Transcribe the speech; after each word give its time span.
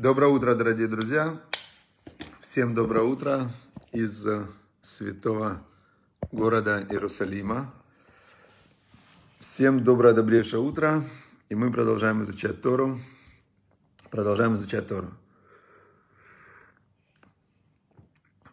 Доброе 0.00 0.30
утро, 0.30 0.54
дорогие 0.54 0.88
друзья. 0.88 1.38
Всем 2.40 2.74
доброе 2.74 3.04
утро 3.04 3.52
из 3.92 4.26
э, 4.26 4.46
святого 4.80 5.62
города 6.32 6.86
Иерусалима. 6.88 7.70
Всем 9.40 9.84
доброе, 9.84 10.14
добрейшее 10.14 10.62
утро. 10.62 11.04
И 11.50 11.54
мы 11.54 11.70
продолжаем 11.70 12.22
изучать 12.22 12.62
Тору. 12.62 12.98
Продолжаем 14.10 14.54
изучать 14.54 14.88
Тору. 14.88 15.10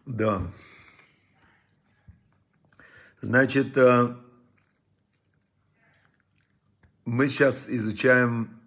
Да. 0.04 0.42
Значит, 3.22 3.74
э, 3.78 4.14
мы 7.06 7.26
сейчас 7.26 7.70
изучаем 7.70 8.57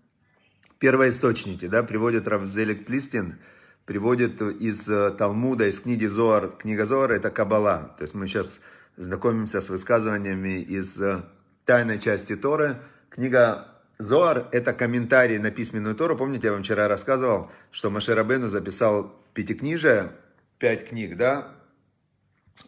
первоисточники, 0.81 1.67
да, 1.67 1.83
приводит 1.83 2.27
Равзелик 2.27 2.87
Плистин, 2.87 3.37
приводит 3.85 4.41
из 4.41 4.89
э, 4.89 5.11
Талмуда, 5.11 5.67
из 5.67 5.79
книги 5.79 6.07
Зоар, 6.07 6.49
книга 6.49 6.85
Зоар 6.85 7.11
это 7.11 7.29
Кабала. 7.29 7.93
То 7.97 8.03
есть 8.03 8.15
мы 8.15 8.27
сейчас 8.27 8.61
знакомимся 8.97 9.61
с 9.61 9.69
высказываниями 9.69 10.59
из 10.59 10.99
э, 10.99 11.21
тайной 11.65 11.99
части 11.99 12.35
Торы. 12.35 12.77
Книга 13.09 13.67
Зоар– 13.99 14.47
это 14.51 14.73
комментарий 14.73 15.37
на 15.37 15.51
письменную 15.51 15.93
Тору. 15.93 16.17
Помните, 16.17 16.47
я 16.47 16.53
вам 16.53 16.63
вчера 16.63 16.87
рассказывал, 16.87 17.51
что 17.69 17.91
Машерабену 17.91 18.47
записал 18.47 19.15
пятикнижие, 19.35 20.13
пять 20.57 20.89
книг, 20.89 21.15
да? 21.15 21.47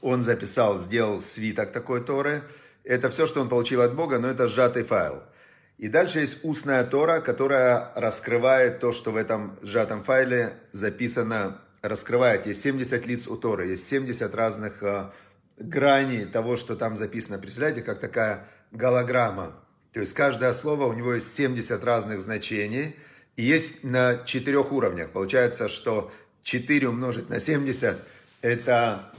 Он 0.01 0.21
записал, 0.21 0.77
сделал 0.77 1.23
свиток 1.23 1.71
такой 1.71 2.03
Торы. 2.03 2.43
Это 2.83 3.09
все, 3.09 3.25
что 3.25 3.41
он 3.41 3.49
получил 3.49 3.81
от 3.81 3.95
Бога, 3.95 4.19
но 4.19 4.27
это 4.27 4.47
сжатый 4.47 4.83
файл. 4.83 5.23
И 5.83 5.89
дальше 5.89 6.19
есть 6.19 6.37
устная 6.43 6.85
Тора, 6.85 7.19
которая 7.19 7.91
раскрывает 7.95 8.79
то, 8.79 8.93
что 8.93 9.11
в 9.11 9.17
этом 9.17 9.59
сжатом 9.61 10.01
файле 10.01 10.53
записано, 10.71 11.59
раскрывает. 11.81 12.47
Есть 12.47 12.61
70 12.61 13.05
лиц 13.05 13.27
у 13.27 13.35
Торы, 13.35 13.67
есть 13.67 13.85
70 13.89 14.33
разных 14.33 14.81
э, 14.81 15.09
граней 15.57 16.23
того, 16.23 16.55
что 16.55 16.77
там 16.77 16.95
записано. 16.95 17.37
Представляете, 17.37 17.81
как 17.81 17.99
такая 17.99 18.47
голограмма. 18.71 19.57
То 19.91 19.99
есть 19.99 20.13
каждое 20.13 20.53
слово, 20.53 20.85
у 20.85 20.93
него 20.93 21.15
есть 21.15 21.35
70 21.35 21.83
разных 21.83 22.21
значений. 22.21 22.95
И 23.35 23.43
есть 23.43 23.83
на 23.83 24.19
четырех 24.19 24.71
уровнях. 24.71 25.09
Получается, 25.09 25.67
что 25.67 26.13
4 26.43 26.87
умножить 26.87 27.29
на 27.29 27.39
70, 27.39 27.97
это 28.41 29.11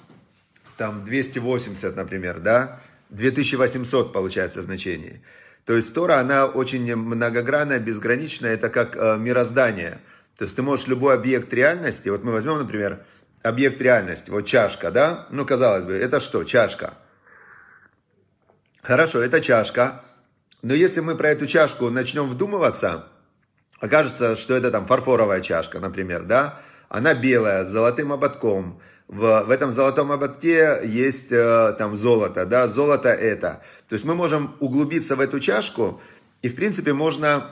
там 0.78 1.04
280, 1.04 1.94
например, 1.94 2.40
да? 2.40 2.80
2800 3.10 4.14
получается 4.14 4.62
значений. 4.62 5.20
То 5.64 5.72
есть 5.72 5.94
Тора, 5.94 6.18
она 6.18 6.46
очень 6.46 6.94
многогранная, 6.94 7.78
безграничная, 7.78 8.54
это 8.54 8.68
как 8.68 8.96
э, 8.96 9.16
мироздание. 9.18 9.98
То 10.36 10.44
есть 10.44 10.56
ты 10.56 10.62
можешь 10.62 10.86
любой 10.86 11.14
объект 11.14 11.52
реальности, 11.54 12.08
вот 12.08 12.22
мы 12.22 12.32
возьмем, 12.32 12.58
например, 12.58 13.04
объект 13.42 13.80
реальности, 13.80 14.30
вот 14.30 14.42
чашка, 14.46 14.90
да? 14.90 15.26
Ну, 15.30 15.46
казалось 15.46 15.84
бы, 15.84 15.92
это 15.94 16.20
что? 16.20 16.44
Чашка. 16.44 16.94
Хорошо, 18.82 19.22
это 19.22 19.40
чашка. 19.40 20.04
Но 20.60 20.74
если 20.74 21.00
мы 21.00 21.14
про 21.14 21.30
эту 21.30 21.46
чашку 21.46 21.88
начнем 21.90 22.28
вдумываться, 22.28 23.06
окажется, 23.80 24.36
что 24.36 24.54
это 24.54 24.70
там 24.70 24.86
фарфоровая 24.86 25.40
чашка, 25.40 25.80
например, 25.80 26.24
да? 26.24 26.60
Она 26.94 27.12
белая, 27.12 27.64
с 27.64 27.70
золотым 27.70 28.12
ободком, 28.12 28.80
в, 29.08 29.44
в 29.46 29.50
этом 29.50 29.72
золотом 29.72 30.12
ободке 30.12 30.80
есть 30.84 31.32
э, 31.32 31.74
там 31.76 31.96
золото, 31.96 32.46
да, 32.46 32.68
золото 32.68 33.08
это. 33.08 33.62
То 33.88 33.94
есть 33.94 34.04
мы 34.04 34.14
можем 34.14 34.54
углубиться 34.60 35.16
в 35.16 35.20
эту 35.20 35.40
чашку, 35.40 36.00
и 36.42 36.48
в 36.48 36.54
принципе 36.54 36.92
можно, 36.92 37.50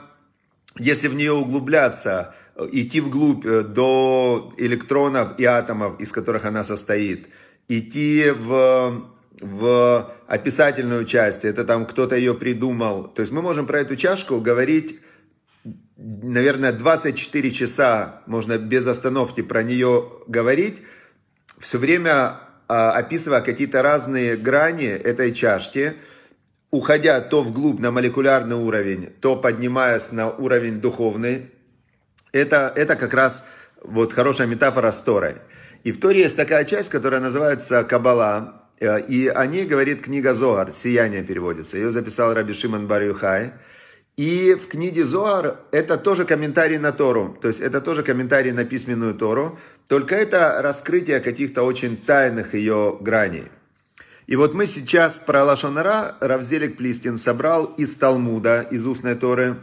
если 0.79 1.09
в 1.09 1.15
нее 1.15 1.33
углубляться, 1.33 2.33
э, 2.55 2.69
идти 2.71 3.01
вглубь 3.01 3.45
э, 3.45 3.63
до 3.63 4.53
электронов 4.55 5.37
и 5.37 5.43
атомов, 5.43 5.99
из 5.99 6.13
которых 6.13 6.45
она 6.45 6.63
состоит, 6.63 7.27
идти 7.67 8.31
в, 8.31 9.09
в 9.41 10.13
описательную 10.25 11.03
часть, 11.03 11.43
это 11.43 11.65
там 11.65 11.85
кто-то 11.85 12.15
ее 12.15 12.33
придумал. 12.33 13.09
То 13.09 13.19
есть 13.19 13.33
мы 13.33 13.41
можем 13.41 13.67
про 13.67 13.81
эту 13.81 13.97
чашку 13.97 14.39
говорить 14.39 15.01
наверное, 15.97 16.71
24 16.71 17.51
часа 17.51 18.21
можно 18.25 18.57
без 18.57 18.87
остановки 18.87 19.41
про 19.41 19.63
нее 19.63 20.09
говорить, 20.27 20.81
все 21.57 21.77
время 21.77 22.39
а, 22.67 22.91
описывая 22.91 23.41
какие-то 23.41 23.81
разные 23.81 24.35
грани 24.35 24.87
этой 24.87 25.33
чашки, 25.33 25.93
уходя 26.71 27.21
то 27.21 27.41
вглубь 27.41 27.79
на 27.79 27.91
молекулярный 27.91 28.55
уровень, 28.55 29.13
то 29.21 29.35
поднимаясь 29.35 30.11
на 30.11 30.29
уровень 30.29 30.81
духовный. 30.81 31.51
Это, 32.31 32.73
это 32.75 32.95
как 32.95 33.13
раз 33.13 33.43
вот 33.81 34.13
хорошая 34.13 34.47
метафора 34.47 34.91
с 34.91 35.01
Торой. 35.01 35.35
И 35.83 35.91
в 35.91 35.99
Торе 35.99 36.21
есть 36.21 36.35
такая 36.35 36.63
часть, 36.63 36.89
которая 36.89 37.21
называется 37.21 37.83
Кабала, 37.83 38.63
э, 38.79 39.01
и 39.01 39.27
о 39.27 39.45
ней 39.45 39.65
говорит 39.65 40.01
книга 40.01 40.33
Зоар, 40.33 40.71
«Сияние» 40.71 41.21
переводится. 41.21 41.77
Ее 41.77 41.91
записал 41.91 42.33
Раби 42.33 42.53
Шимон 42.53 42.87
Бар 42.87 43.03
Юхай. 43.03 43.53
И 44.15 44.53
в 44.53 44.67
книге 44.67 45.05
Зоар 45.05 45.59
это 45.71 45.97
тоже 45.97 46.23
комментарий 46.25 46.77
на 46.77 46.91
Тору, 46.91 47.35
то 47.41 47.47
есть 47.47 47.61
это 47.61 47.81
тоже 47.81 48.03
комментарий 48.03 48.51
на 48.51 48.63
письменную 48.63 49.15
Тору, 49.15 49.57
только 49.87 50.13
это 50.15 50.61
раскрытие 50.61 51.19
каких-то 51.19 51.63
очень 51.63 51.97
тайных 51.97 52.53
ее 52.53 52.95
граней. 53.01 53.45
И 54.27 54.35
вот 54.35 54.53
мы 54.53 54.67
сейчас 54.67 55.17
про 55.17 55.43
Лашонара 55.43 56.15
Равзелик 56.21 56.77
Плистин 56.77 57.17
собрал 57.17 57.65
из 57.65 57.95
Талмуда, 57.95 58.61
из 58.61 58.85
устной 58.85 59.15
Торы, 59.15 59.57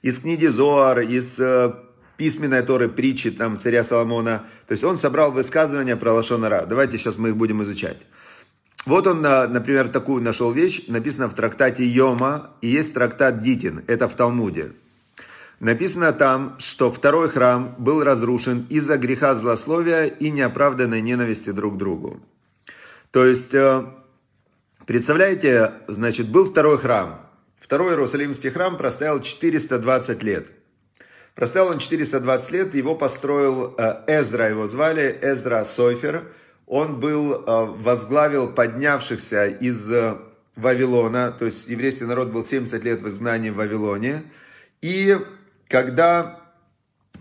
из 0.00 0.20
книги 0.20 0.46
Зоар, 0.46 1.00
из 1.00 1.38
э, 1.40 1.74
письменной 2.16 2.62
Торы, 2.62 2.88
притчи 2.88 3.30
там 3.30 3.56
царя 3.56 3.82
Соломона. 3.84 4.44
То 4.66 4.72
есть 4.72 4.84
он 4.84 4.96
собрал 4.96 5.32
высказывания 5.32 5.96
про 5.96 6.12
Лашонара. 6.12 6.66
Давайте 6.66 6.98
сейчас 6.98 7.18
мы 7.18 7.30
их 7.30 7.36
будем 7.36 7.62
изучать. 7.62 7.98
Вот 8.86 9.06
он, 9.06 9.22
например, 9.22 9.88
такую 9.88 10.22
нашел 10.22 10.52
вещь, 10.52 10.84
написано 10.88 11.28
в 11.28 11.34
трактате 11.34 11.86
Йома, 11.86 12.50
и 12.60 12.68
есть 12.68 12.92
трактат 12.92 13.42
Дитин, 13.42 13.82
это 13.86 14.08
в 14.08 14.14
Талмуде. 14.14 14.72
Написано 15.60 16.12
там, 16.12 16.56
что 16.58 16.90
второй 16.90 17.30
храм 17.30 17.74
был 17.78 18.04
разрушен 18.04 18.66
из-за 18.68 18.98
греха 18.98 19.34
злословия 19.34 20.04
и 20.04 20.30
неоправданной 20.30 21.00
ненависти 21.00 21.50
друг 21.50 21.74
к 21.74 21.78
другу. 21.78 22.20
То 23.10 23.24
есть, 23.24 23.54
э, 23.54 23.86
представляете, 24.84 25.72
значит, 25.86 26.28
был 26.28 26.44
второй 26.44 26.76
храм. 26.76 27.20
Второй 27.58 27.92
Иерусалимский 27.92 28.50
храм 28.50 28.76
простоял 28.76 29.20
420 29.20 30.22
лет. 30.22 30.48
Простоял 31.34 31.68
он 31.68 31.78
420 31.78 32.50
лет, 32.50 32.74
его 32.74 32.94
построил 32.94 33.74
э, 33.78 34.02
Эзра, 34.08 34.50
его 34.50 34.66
звали 34.66 35.18
Эзра 35.22 35.64
Сойфер– 35.64 36.24
он 36.66 37.00
был, 37.00 37.34
э, 37.34 37.44
возглавил 37.46 38.48
поднявшихся 38.48 39.46
из 39.46 39.90
э, 39.90 40.16
Вавилона, 40.56 41.30
то 41.32 41.44
есть 41.44 41.68
еврейский 41.68 42.04
народ 42.04 42.30
был 42.32 42.44
70 42.44 42.82
лет 42.84 43.00
в 43.00 43.08
изгнании 43.08 43.50
в 43.50 43.56
Вавилоне. 43.56 44.22
И 44.80 45.16
когда 45.68 46.40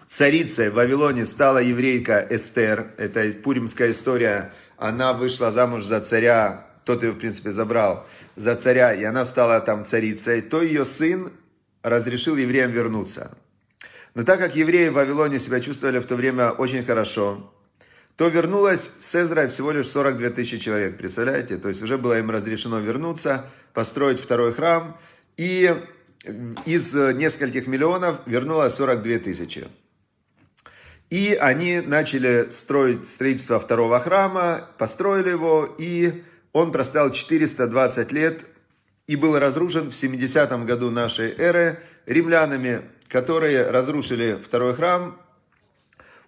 царицей 0.08 0.70
в 0.70 0.76
Вавилоне 0.76 1.26
стала 1.26 1.58
еврейка 1.58 2.26
Эстер, 2.30 2.92
это 2.98 3.32
пуримская 3.44 3.92
история, 3.92 4.54
она 4.78 5.14
вышла 5.14 5.52
замуж 5.52 5.86
за 5.86 6.00
царя, 6.02 6.68
тот 6.86 7.04
ее, 7.04 7.12
в 7.12 7.18
принципе, 7.18 7.52
забрал, 7.52 8.06
за 8.36 8.56
царя, 8.56 8.94
и 8.94 9.04
она 9.04 9.26
стала 9.26 9.60
там 9.60 9.84
царицей, 9.84 10.42
то 10.42 10.62
ее 10.62 10.86
сын 10.86 11.32
разрешил 11.82 12.38
евреям 12.38 12.72
вернуться. 12.72 13.36
Но 14.14 14.24
так 14.24 14.40
как 14.40 14.56
евреи 14.56 14.90
в 14.90 14.94
Вавилоне 14.94 15.40
себя 15.40 15.60
чувствовали 15.60 16.00
в 16.00 16.06
то 16.06 16.16
время 16.16 16.52
очень 16.52 16.86
хорошо, 16.86 17.52
то 18.16 18.28
вернулось 18.28 18.92
с 19.00 19.16
Эзрой 19.16 19.48
всего 19.48 19.72
лишь 19.72 19.88
42 19.88 20.30
тысячи 20.30 20.60
человек, 20.60 20.98
представляете? 20.98 21.58
То 21.58 21.70
есть 21.70 21.82
уже 21.82 21.98
было 21.98 22.20
им 22.20 22.30
разрешено 22.30 22.80
вернуться, 22.80 23.46
построить 23.74 24.20
второй 24.20 24.54
храм, 24.54 24.98
и 25.36 25.76
из 26.66 26.94
нескольких 26.94 27.68
миллионов 27.68 28.18
вернулось 28.26 28.74
42 28.76 29.20
тысячи. 29.20 29.68
И 31.10 31.38
они 31.40 31.82
начали 31.82 32.48
строить 32.50 33.08
строительство 33.08 33.60
второго 33.60 34.00
храма, 34.00 34.68
построили 34.78 35.30
его, 35.30 35.76
и 35.78 36.24
он 36.54 36.72
простоял 36.72 37.12
420 37.12 38.12
лет 38.12 38.46
и 39.06 39.16
был 39.16 39.38
разрушен 39.38 39.92
в 39.92 39.96
70 39.96 40.66
году 40.66 40.90
нашей 40.90 41.34
эры 41.38 41.80
римлянами, 42.06 42.82
которые 43.10 43.70
разрушили 43.70 44.40
второй 44.42 44.74
храм, 44.74 45.20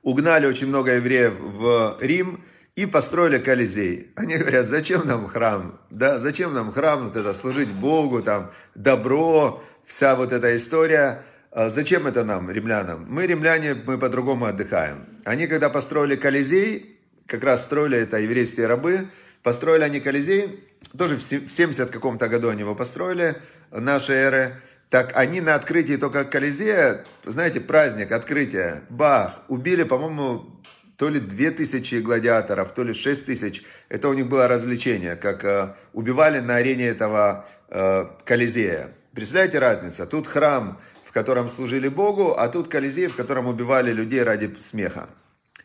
угнали 0.06 0.46
очень 0.46 0.68
много 0.68 0.92
евреев 0.94 1.34
в 1.40 1.98
Рим 2.00 2.44
и 2.76 2.86
построили 2.86 3.40
Колизей. 3.40 4.12
Они 4.16 4.38
говорят, 4.38 4.68
зачем 4.68 5.06
нам 5.06 5.28
храм? 5.28 5.80
Да, 5.90 6.20
зачем 6.20 6.54
нам 6.54 6.72
храм, 6.72 7.06
вот 7.06 7.18
это 7.18 7.34
служить 7.34 7.70
Богу, 7.70 8.22
там, 8.22 8.52
добро, 8.76 9.64
вся 9.84 10.16
вот 10.16 10.32
эта 10.32 10.56
история. 10.56 11.24
А 11.52 11.70
зачем 11.70 12.06
это 12.06 12.24
нам, 12.24 12.52
римлянам? 12.52 13.06
Мы, 13.10 13.26
римляне, 13.26 13.74
мы 13.74 13.98
по-другому 13.98 14.46
отдыхаем. 14.46 15.06
Они, 15.24 15.48
когда 15.48 15.70
построили 15.70 16.16
Колизей, 16.16 17.00
как 17.26 17.44
раз 17.44 17.64
строили 17.64 17.98
это 17.98 18.20
еврейские 18.20 18.68
рабы, 18.68 19.08
построили 19.42 19.84
они 19.84 20.02
Колизей, 20.02 20.64
тоже 20.96 21.18
в 21.18 21.22
70 21.22 21.90
каком-то 21.90 22.28
году 22.28 22.50
они 22.50 22.60
его 22.60 22.76
построили, 22.76 23.38
нашей 23.72 24.18
эры, 24.18 24.62
Так 24.90 25.16
они 25.16 25.42
на 25.42 25.56
открытии 25.56 25.98
только 25.98 26.26
Колизея, 26.26 27.04
знаете, 27.24 27.60
праздник, 27.60 28.12
открытие, 28.12 28.84
бах, 28.90 29.42
убили, 29.48 29.84
по-моему, 29.84 30.62
то 30.98 31.10
ли 31.10 31.20
2000 31.20 32.02
гладиаторов, 32.02 32.74
то 32.74 32.84
ли 32.84 32.94
6000. 32.94 33.64
Это 33.90 34.08
у 34.08 34.14
них 34.14 34.28
было 34.28 34.48
развлечение, 34.48 35.16
как 35.16 35.44
э, 35.44 35.76
убивали 35.94 36.40
на 36.40 36.58
арене 36.58 36.86
этого 36.88 37.46
э, 37.70 38.06
Колизея. 38.24 38.92
Представляете 39.14 39.60
разницу? 39.60 40.06
Тут 40.08 40.28
храм, 40.28 40.80
в 41.04 41.12
котором 41.12 41.50
служили 41.50 41.90
Богу, 41.90 42.34
а 42.38 42.48
тут 42.48 42.70
Колизей, 42.70 43.08
в 43.08 43.16
котором 43.16 43.48
убивали 43.48 43.92
людей 43.92 44.24
ради 44.24 44.56
смеха. 44.60 45.10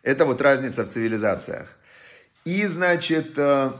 Это 0.02 0.24
вот 0.24 0.40
разница 0.40 0.84
в 0.84 0.88
цивилизациях. 0.88 1.76
И, 2.44 2.66
значит, 2.66 3.34
э, 3.36 3.72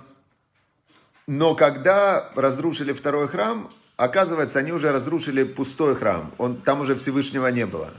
но 1.27 1.55
когда 1.55 2.31
разрушили 2.35 2.93
второй 2.93 3.27
храм, 3.27 3.71
оказывается, 4.01 4.59
они 4.59 4.73
уже 4.73 4.91
разрушили 4.93 5.45
пустой 5.45 5.95
храм. 5.95 6.33
Он, 6.39 6.57
там 6.57 6.81
уже 6.81 6.95
Всевышнего 6.95 7.47
не 7.49 7.67
было. 7.67 7.93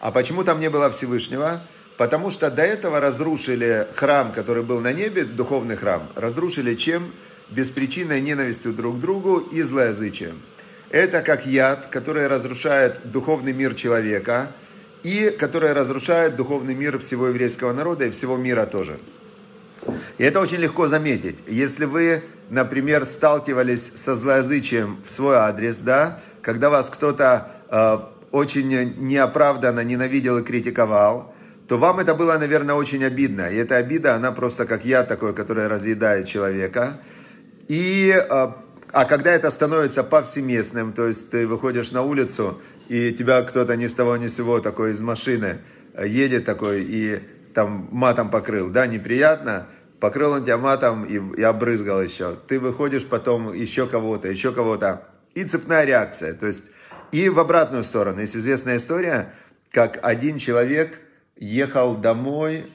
А 0.00 0.10
почему 0.10 0.42
там 0.42 0.58
не 0.58 0.68
было 0.68 0.90
Всевышнего? 0.90 1.62
Потому 1.96 2.32
что 2.32 2.50
до 2.50 2.62
этого 2.62 2.98
разрушили 2.98 3.86
храм, 3.94 4.32
который 4.32 4.64
был 4.64 4.80
на 4.80 4.92
небе, 4.92 5.22
духовный 5.22 5.76
храм. 5.76 6.10
Разрушили 6.16 6.74
чем? 6.74 7.12
Беспричинной 7.50 8.20
ненавистью 8.20 8.72
друг 8.72 8.96
к 8.96 9.00
другу 9.00 9.38
и 9.38 9.62
злоязычием. 9.62 10.42
Это 10.90 11.22
как 11.22 11.46
яд, 11.46 11.86
который 11.86 12.26
разрушает 12.26 13.12
духовный 13.12 13.52
мир 13.52 13.74
человека 13.74 14.50
и 15.04 15.30
который 15.38 15.72
разрушает 15.72 16.34
духовный 16.34 16.74
мир 16.74 16.98
всего 16.98 17.28
еврейского 17.28 17.72
народа 17.72 18.06
и 18.06 18.10
всего 18.10 18.36
мира 18.36 18.66
тоже. 18.66 18.98
И 20.18 20.24
это 20.24 20.40
очень 20.40 20.58
легко 20.58 20.88
заметить. 20.88 21.38
Если 21.46 21.84
вы, 21.84 22.24
например, 22.50 23.04
сталкивались 23.04 23.92
со 23.94 24.14
злоязычием 24.14 25.02
в 25.04 25.10
свой 25.10 25.36
адрес, 25.36 25.78
да, 25.78 26.20
когда 26.42 26.70
вас 26.70 26.90
кто-то 26.90 27.48
э, 27.70 27.98
очень 28.30 28.68
неоправданно 28.98 29.80
ненавидел 29.80 30.38
и 30.38 30.42
критиковал, 30.42 31.34
то 31.68 31.78
вам 31.78 32.00
это 32.00 32.14
было, 32.14 32.36
наверное, 32.36 32.74
очень 32.74 33.04
обидно. 33.04 33.48
И 33.48 33.56
эта 33.56 33.76
обида, 33.76 34.14
она 34.14 34.32
просто 34.32 34.66
как 34.66 34.84
я 34.84 35.02
такой, 35.02 35.34
который 35.34 35.66
разъедает 35.66 36.26
человека. 36.26 36.98
И, 37.68 38.12
э, 38.14 38.24
а 38.28 39.04
когда 39.06 39.32
это 39.32 39.50
становится 39.50 40.04
повсеместным, 40.04 40.92
то 40.92 41.06
есть 41.06 41.30
ты 41.30 41.46
выходишь 41.46 41.90
на 41.92 42.02
улицу, 42.02 42.60
и 42.88 43.12
тебя 43.12 43.42
кто-то 43.42 43.76
ни 43.76 43.86
с 43.86 43.94
того 43.94 44.16
ни 44.16 44.26
с 44.28 44.36
сего 44.36 44.60
такой 44.60 44.90
из 44.90 45.00
машины 45.00 45.58
э, 45.94 46.06
едет 46.06 46.44
такой 46.44 46.82
и 46.82 47.20
там 47.54 47.88
матом 47.92 48.30
покрыл, 48.30 48.68
да, 48.68 48.86
неприятно, 48.86 49.68
покрыл 50.04 50.32
он 50.32 50.42
тебя 50.42 50.58
матом 50.58 51.06
и, 51.06 51.14
и 51.40 51.42
обрызгал 51.42 52.02
еще. 52.02 52.36
Ты 52.46 52.60
выходишь 52.60 53.06
потом 53.06 53.54
еще 53.54 53.86
кого-то, 53.86 54.28
еще 54.28 54.52
кого-то. 54.52 55.08
И 55.32 55.44
цепная 55.44 55.86
реакция. 55.86 56.34
То 56.34 56.46
есть 56.46 56.64
и 57.10 57.30
в 57.30 57.40
обратную 57.40 57.82
сторону. 57.82 58.20
Есть 58.20 58.36
известная 58.36 58.76
история, 58.76 59.32
как 59.70 59.98
один 60.02 60.36
человек 60.36 61.00
ехал 61.36 61.94
домой, 61.94 62.66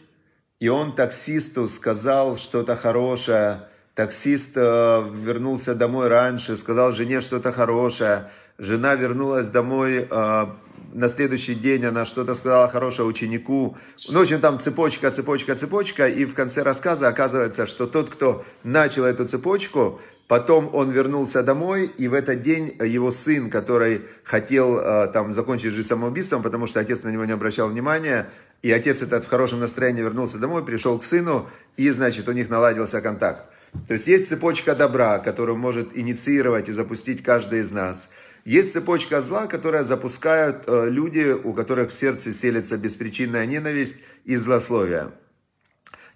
и 0.60 0.70
он 0.70 0.96
таксисту 0.96 1.68
сказал 1.68 2.36
что-то 2.36 2.76
хорошее. 2.76 3.68
Таксист 3.94 4.54
э, 4.56 5.08
вернулся 5.14 5.76
домой 5.76 6.08
раньше, 6.08 6.58
сказал 6.58 6.94
жене 6.94 7.22
что-то 7.22 7.52
хорошее. 7.52 8.32
Жена 8.60 8.96
вернулась 8.96 9.48
домой 9.48 10.06
э, 10.10 10.46
на 10.92 11.08
следующий 11.08 11.56
день 11.56 11.86
она 11.86 12.04
что-то 12.04 12.36
сказала 12.36 12.68
хорошее 12.68 13.08
ученику. 13.08 13.78
Ну, 14.10 14.20
в 14.20 14.22
общем, 14.22 14.42
там 14.42 14.60
цепочка, 14.60 15.12
цепочка, 15.12 15.56
цепочка. 15.56 16.10
И 16.10 16.26
в 16.26 16.34
конце 16.34 16.62
рассказа 16.62 17.08
оказывается, 17.08 17.66
что 17.66 17.88
тот, 17.88 18.10
кто 18.10 18.44
начал 18.64 19.06
эту 19.06 19.26
цепочку, 19.26 20.02
потом 20.28 20.70
он 20.74 20.92
вернулся 20.92 21.42
домой, 21.42 21.90
и 21.98 22.10
в 22.10 22.14
этот 22.14 22.42
день 22.42 22.76
его 22.84 23.12
сын, 23.12 23.50
который 23.50 24.02
хотел 24.26 24.78
э, 24.78 25.08
там 25.08 25.32
закончить 25.32 25.72
жизнь 25.72 25.88
самоубийством, 25.88 26.44
потому 26.44 26.68
что 26.68 26.82
отец 26.82 27.04
на 27.04 27.10
него 27.10 27.24
не 27.24 27.32
обращал 27.32 27.70
внимания, 27.70 28.30
и 28.62 28.72
отец 28.72 29.02
этот 29.02 29.24
в 29.24 29.30
хорошем 29.30 29.62
настроении 29.62 30.02
вернулся 30.02 30.38
домой, 30.38 30.66
пришел 30.66 31.00
к 31.00 31.04
сыну, 31.04 31.48
и, 31.78 31.90
значит, 31.92 32.28
у 32.28 32.34
них 32.34 32.50
наладился 32.50 33.00
контакт. 33.00 33.46
То 33.88 33.94
есть 33.94 34.08
есть 34.08 34.28
цепочка 34.28 34.76
добра, 34.76 35.20
которую 35.20 35.56
может 35.56 35.96
инициировать 35.96 36.70
и 36.70 36.74
запустить 36.74 37.24
каждый 37.24 37.60
из 37.60 37.72
нас– 37.72 38.10
есть 38.50 38.74
цепочка 38.74 39.22
зла, 39.22 39.46
которая 39.46 39.84
запускают 39.84 40.64
э, 40.66 40.90
люди, 40.90 41.34
у 41.44 41.54
которых 41.54 41.92
в 41.92 41.94
сердце 41.94 42.34
селится 42.34 42.78
беспричинная 42.78 43.46
ненависть 43.46 43.98
и 44.26 44.38
злословие. 44.38 45.12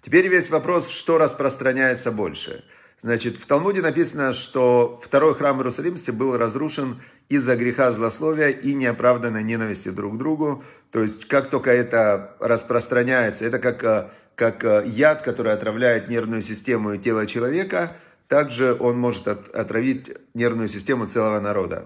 Теперь 0.00 0.26
весь 0.26 0.50
вопрос, 0.50 0.88
что 0.88 1.16
распространяется 1.18 2.10
больше. 2.10 2.64
Значит, 3.00 3.36
в 3.36 3.46
Талмуде 3.46 3.82
написано, 3.82 4.32
что 4.32 5.00
второй 5.00 5.36
храм 5.36 5.58
Иерусалимский 5.58 6.12
был 6.12 6.36
разрушен 6.36 7.00
из-за 7.28 7.54
греха 7.54 7.92
злословия 7.92 8.48
и 8.48 8.74
неоправданной 8.74 9.44
ненависти 9.44 9.90
друг 9.90 10.14
к 10.14 10.18
другу. 10.18 10.64
То 10.90 11.02
есть, 11.02 11.26
как 11.26 11.50
только 11.50 11.70
это 11.70 12.36
распространяется, 12.40 13.44
это 13.44 13.60
как, 13.60 13.84
э, 13.84 14.08
как 14.34 14.64
э, 14.64 14.82
яд, 14.86 15.22
который 15.22 15.52
отравляет 15.52 16.08
нервную 16.08 16.42
систему 16.42 16.94
и 16.94 16.98
тело 16.98 17.26
человека, 17.26 17.92
также 18.26 18.74
он 18.74 18.98
может 18.98 19.28
отравить 19.28 20.10
нервную 20.34 20.66
систему 20.66 21.06
целого 21.06 21.38
народа. 21.38 21.84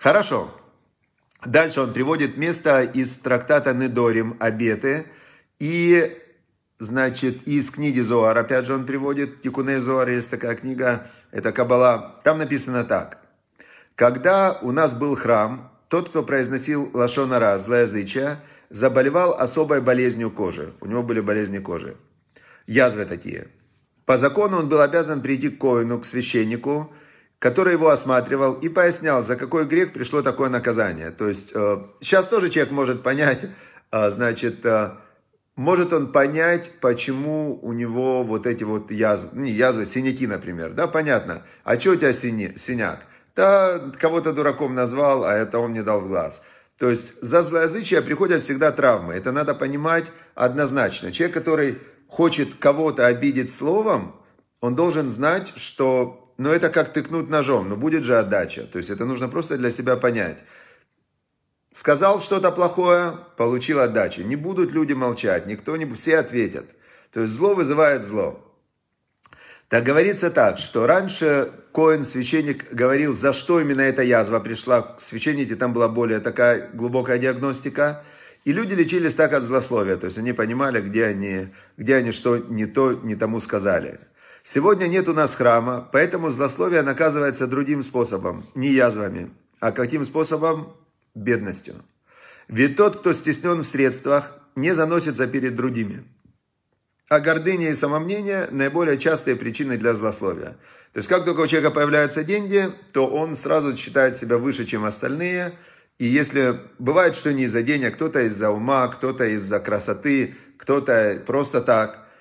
Хорошо. 0.00 0.50
Дальше 1.44 1.82
он 1.82 1.92
приводит 1.92 2.38
место 2.38 2.82
из 2.82 3.18
трактата 3.18 3.74
Недорим 3.74 4.34
«Обеты». 4.40 5.06
И, 5.58 6.18
значит, 6.78 7.46
из 7.46 7.70
книги 7.70 8.00
Зоар, 8.00 8.36
опять 8.38 8.64
же 8.64 8.72
он 8.74 8.86
приводит, 8.86 9.42
Тикуне 9.42 9.78
Зоар, 9.78 10.08
есть 10.08 10.30
такая 10.30 10.56
книга, 10.56 11.06
это 11.32 11.52
Кабала. 11.52 12.18
Там 12.24 12.38
написано 12.38 12.84
так. 12.84 13.18
Когда 13.94 14.58
у 14.62 14.72
нас 14.72 14.94
был 14.94 15.14
храм, 15.16 15.70
тот, 15.88 16.08
кто 16.08 16.22
произносил 16.22 16.90
лашонара, 16.94 17.58
злоязычие, 17.58 18.40
заболевал 18.70 19.34
особой 19.34 19.82
болезнью 19.82 20.30
кожи. 20.30 20.72
У 20.80 20.86
него 20.86 21.02
были 21.02 21.20
болезни 21.20 21.58
кожи. 21.58 21.94
Язвы 22.66 23.04
такие. 23.04 23.48
По 24.06 24.16
закону 24.16 24.60
он 24.60 24.68
был 24.70 24.80
обязан 24.80 25.20
прийти 25.20 25.50
к 25.50 25.58
коину, 25.58 26.00
к 26.00 26.06
священнику, 26.06 26.90
который 27.40 27.72
его 27.72 27.88
осматривал 27.88 28.52
и 28.52 28.68
пояснял, 28.68 29.22
за 29.22 29.34
какой 29.34 29.64
грех 29.64 29.92
пришло 29.92 30.22
такое 30.22 30.50
наказание. 30.50 31.10
То 31.10 31.26
есть 31.26 31.52
э, 31.54 31.78
сейчас 32.00 32.28
тоже 32.28 32.50
человек 32.50 32.70
может 32.70 33.02
понять, 33.02 33.46
э, 33.90 34.10
значит, 34.10 34.64
э, 34.66 34.90
может 35.56 35.92
он 35.94 36.12
понять, 36.12 36.70
почему 36.80 37.58
у 37.62 37.72
него 37.72 38.22
вот 38.24 38.46
эти 38.46 38.62
вот 38.62 38.90
язвы, 38.90 39.30
ну 39.32 39.44
не 39.44 39.52
язвы, 39.52 39.86
синяки, 39.86 40.26
например, 40.26 40.72
да, 40.74 40.86
понятно. 40.86 41.42
А 41.64 41.80
что 41.80 41.92
у 41.92 41.96
тебя 41.96 42.12
синя, 42.12 42.54
синяк? 42.56 43.06
Да, 43.34 43.80
кого-то 43.98 44.32
дураком 44.34 44.74
назвал, 44.74 45.24
а 45.24 45.32
это 45.32 45.60
он 45.60 45.70
мне 45.70 45.82
дал 45.82 46.02
в 46.02 46.08
глаз. 46.08 46.42
То 46.78 46.90
есть 46.90 47.14
за 47.22 47.40
злоязычие 47.40 48.02
приходят 48.02 48.42
всегда 48.42 48.70
травмы. 48.70 49.14
Это 49.14 49.32
надо 49.32 49.54
понимать 49.54 50.06
однозначно. 50.34 51.10
Человек, 51.10 51.34
который 51.34 51.78
хочет 52.06 52.54
кого-то 52.56 53.06
обидеть 53.06 53.50
словом, 53.50 54.14
он 54.60 54.74
должен 54.74 55.08
знать, 55.08 55.54
что 55.56 56.19
но 56.40 56.54
это 56.54 56.70
как 56.70 56.94
тыкнуть 56.94 57.28
ножом, 57.28 57.68
но 57.68 57.76
будет 57.76 58.02
же 58.02 58.16
отдача. 58.16 58.62
То 58.62 58.78
есть 58.78 58.88
это 58.88 59.04
нужно 59.04 59.28
просто 59.28 59.58
для 59.58 59.70
себя 59.70 59.98
понять. 59.98 60.38
Сказал 61.70 62.22
что-то 62.22 62.50
плохое, 62.50 63.12
получил 63.36 63.78
отдачу. 63.78 64.22
Не 64.22 64.36
будут 64.36 64.72
люди 64.72 64.94
молчать, 64.94 65.46
никто 65.46 65.76
не... 65.76 65.84
Все 65.92 66.16
ответят. 66.16 66.64
То 67.12 67.20
есть 67.20 67.34
зло 67.34 67.54
вызывает 67.54 68.04
зло. 68.04 68.40
Так 69.68 69.84
говорится 69.84 70.30
так, 70.30 70.56
что 70.56 70.86
раньше 70.86 71.52
Коин, 71.74 72.04
священник, 72.04 72.72
говорил, 72.72 73.12
за 73.12 73.34
что 73.34 73.60
именно 73.60 73.82
эта 73.82 74.02
язва 74.02 74.40
пришла. 74.40 74.80
К 74.80 75.02
священнике 75.02 75.56
там 75.56 75.74
была 75.74 75.88
более 75.88 76.20
такая 76.20 76.70
глубокая 76.72 77.18
диагностика. 77.18 78.02
И 78.46 78.54
люди 78.54 78.72
лечились 78.72 79.14
так 79.14 79.34
от 79.34 79.42
злословия. 79.42 79.96
То 79.96 80.06
есть 80.06 80.16
они 80.16 80.32
понимали, 80.32 80.80
где 80.80 81.04
они, 81.04 81.48
где 81.76 81.96
они 81.96 82.12
что 82.12 82.38
не 82.38 82.64
то, 82.64 82.94
не 82.94 83.14
тому 83.14 83.40
сказали. 83.40 84.00
Сегодня 84.42 84.86
нет 84.86 85.08
у 85.08 85.12
нас 85.12 85.34
храма, 85.34 85.88
поэтому 85.92 86.30
злословие 86.30 86.82
наказывается 86.82 87.46
другим 87.46 87.82
способом, 87.82 88.46
не 88.54 88.68
язвами, 88.68 89.30
а 89.60 89.70
каким 89.70 90.04
способом? 90.04 90.74
Бедностью. 91.14 91.74
Ведь 92.48 92.76
тот, 92.76 93.00
кто 93.00 93.12
стеснен 93.12 93.62
в 93.62 93.66
средствах, 93.66 94.36
не 94.56 94.74
заносится 94.74 95.26
перед 95.26 95.54
другими. 95.54 96.04
А 97.08 97.20
гордыня 97.20 97.70
и 97.70 97.74
самомнение– 97.74 98.46
наиболее 98.50 98.96
частые 98.96 99.36
причины 99.36 99.76
для 99.76 99.94
злословия. 99.94 100.56
То 100.92 100.98
есть, 100.98 101.08
как 101.08 101.24
только 101.24 101.40
у 101.40 101.46
человека 101.46 101.72
появляются 101.72 102.22
деньги, 102.24 102.70
то 102.92 103.06
он 103.06 103.34
сразу 103.34 103.76
считает 103.76 104.16
себя 104.16 104.38
выше, 104.38 104.64
чем 104.64 104.84
остальные. 104.84 105.52
И 105.98 106.06
если 106.06 106.60
бывает, 106.78 107.16
что 107.16 107.32
не 107.32 107.44
из-за 107.44 107.62
денег, 107.62 107.94
кто-то 107.94 108.22
из-за 108.22 108.50
ума, 108.50 108.86
кто-то 108.88 109.26
из-за 109.26 109.58
красоты, 109.58 110.36
кто-то 110.56 111.20
просто 111.26 111.60
так– 111.60 112.06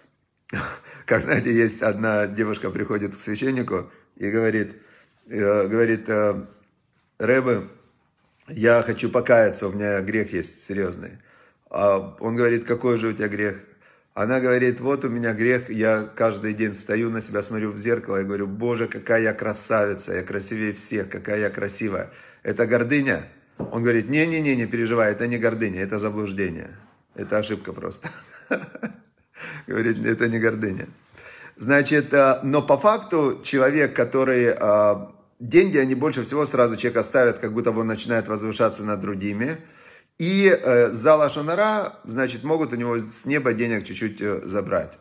как 1.10 1.22
знаете, 1.22 1.52
есть 1.52 1.82
одна 1.82 2.28
девушка 2.28 2.70
приходит 2.70 3.18
к 3.18 3.20
священнику 3.20 3.90
и 4.16 4.30
говорит, 4.30 4.76
э, 5.28 5.68
говорит, 5.68 6.08
э, 6.08 6.46
Рэбе, 7.18 7.68
я 8.48 8.84
хочу 8.84 9.10
покаяться, 9.10 9.68
у 9.68 9.72
меня 9.72 10.02
грех 10.02 10.32
есть 10.34 10.60
серьезный. 10.60 11.18
А 11.72 12.16
он 12.20 12.36
говорит, 12.36 12.66
какой 12.66 12.98
же 12.98 13.08
у 13.08 13.12
тебя 13.12 13.28
грех? 13.28 13.60
Она 14.14 14.40
говорит, 14.40 14.82
вот 14.82 15.04
у 15.04 15.10
меня 15.10 15.34
грех, 15.34 15.72
я 15.72 16.04
каждый 16.04 16.54
день 16.54 16.76
стою 16.76 17.10
на 17.10 17.24
себя, 17.24 17.42
смотрю 17.42 17.72
в 17.72 17.80
зеркало 17.80 18.22
и 18.22 18.24
говорю, 18.24 18.46
боже, 18.46 18.86
какая 18.86 19.24
я 19.24 19.34
красавица, 19.34 20.14
я 20.14 20.22
красивее 20.22 20.74
всех, 20.74 21.10
какая 21.10 21.40
я 21.40 21.50
красивая. 21.50 22.12
Это 22.44 22.68
гордыня? 22.68 23.24
Он 23.58 23.82
говорит, 23.82 24.10
не-не-не, 24.10 24.56
не 24.56 24.68
переживай, 24.68 25.12
это 25.12 25.26
не 25.26 25.40
гордыня, 25.40 25.82
это 25.82 25.98
заблуждение. 25.98 26.70
Это 27.16 27.40
ошибка 27.40 27.74
просто. 27.74 28.10
Говорит, 29.68 30.06
это 30.06 30.28
не 30.28 30.40
гордыня. 30.40 30.88
Значит, 31.58 32.14
э, 32.14 32.40
но 32.44 32.62
по 32.62 32.78
факту 32.78 33.42
человек, 33.44 33.96
который... 33.96 34.56
Э, 34.58 35.08
деньги, 35.40 35.78
они 35.78 35.96
больше 35.96 36.24
всего 36.24 36.46
сразу 36.46 36.76
человека 36.76 37.04
ставят, 37.04 37.40
как 37.40 37.54
будто 37.54 37.72
бы 37.72 37.82
он 37.82 37.88
начинает 37.88 38.28
возвышаться 38.28 38.84
над 38.84 39.00
другими. 39.00 39.58
И 40.18 40.48
э, 40.48 40.90
за 40.92 41.16
лошонара, 41.16 41.94
значит, 42.06 42.44
могут 42.44 42.74
у 42.74 42.76
него 42.76 42.98
с 42.98 43.26
неба 43.26 43.54
денег 43.54 43.84
чуть-чуть 43.84 44.20
забрать. 44.46 44.98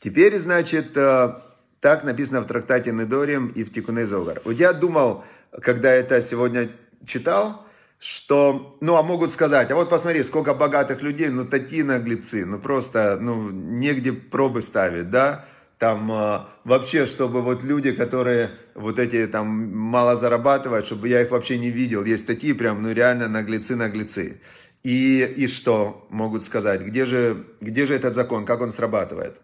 Теперь, 0.00 0.36
значит, 0.38 0.92
так 0.92 2.04
написано 2.04 2.40
в 2.40 2.46
трактате 2.46 2.92
Недорим 2.92 3.48
и 3.48 3.64
в 3.64 3.72
Тикуне 3.72 4.04
Зогар. 4.04 4.42
Вот 4.44 4.54
я 4.58 4.72
думал, 4.72 5.24
когда 5.62 5.90
это 5.90 6.20
сегодня 6.20 6.70
читал, 7.06 7.66
что, 7.98 8.76
ну, 8.80 8.96
а 8.96 9.02
могут 9.02 9.32
сказать, 9.32 9.70
а 9.70 9.74
вот 9.74 9.88
посмотри, 9.88 10.22
сколько 10.22 10.54
богатых 10.54 11.02
людей, 11.02 11.28
ну, 11.28 11.44
такие 11.44 11.84
наглецы, 11.84 12.44
ну, 12.44 12.58
просто, 12.58 13.18
ну, 13.20 13.50
негде 13.50 14.12
пробы 14.12 14.62
ставить, 14.62 15.10
да, 15.10 15.46
там 15.78 16.10
э, 16.12 16.40
вообще, 16.64 17.06
чтобы 17.06 17.42
вот 17.42 17.62
люди, 17.62 17.92
которые 17.92 18.52
вот 18.74 18.98
эти 18.98 19.26
там 19.26 19.46
мало 19.76 20.16
зарабатывают, 20.16 20.86
чтобы 20.86 21.08
я 21.08 21.22
их 21.22 21.30
вообще 21.30 21.58
не 21.58 21.70
видел, 21.70 22.04
есть 22.04 22.26
такие 22.26 22.54
прям, 22.54 22.82
ну, 22.82 22.92
реально 22.92 23.28
наглецы-наглецы. 23.28 24.40
И, 24.82 25.24
и 25.36 25.46
что 25.46 26.06
могут 26.10 26.44
сказать, 26.44 26.82
где 26.82 27.06
же, 27.06 27.46
где 27.60 27.86
же 27.86 27.94
этот 27.94 28.14
закон, 28.14 28.44
как 28.44 28.60
он 28.60 28.70
срабатывает? 28.70 29.40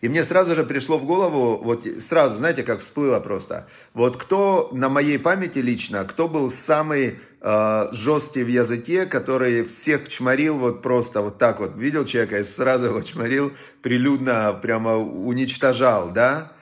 И 0.00 0.08
мне 0.08 0.24
сразу 0.24 0.54
же 0.54 0.64
пришло 0.64 0.98
в 0.98 1.04
голову, 1.04 1.62
вот 1.62 1.86
сразу, 1.98 2.36
знаете, 2.36 2.62
как 2.62 2.80
всплыло 2.80 3.20
просто. 3.20 3.66
Вот 3.94 4.16
кто 4.16 4.68
на 4.72 4.88
моей 4.88 5.18
памяти 5.18 5.58
лично, 5.58 6.04
кто 6.04 6.28
был 6.28 6.50
самый 6.50 7.18
э, 7.46 7.88
жесткий 7.92 8.42
в 8.42 8.48
языке, 8.48 9.06
который 9.06 9.64
всех 9.64 10.08
чморил 10.08 10.58
вот 10.58 10.82
просто 10.82 11.22
вот 11.22 11.38
так 11.38 11.60
вот. 11.60 11.76
Видел 11.76 12.04
человека 12.04 12.38
и 12.38 12.42
сразу 12.42 12.86
его 12.86 13.00
чморил, 13.02 13.52
прилюдно 13.82 14.58
прямо 14.60 14.96
уничтожал, 14.96 16.10
да? 16.10 16.52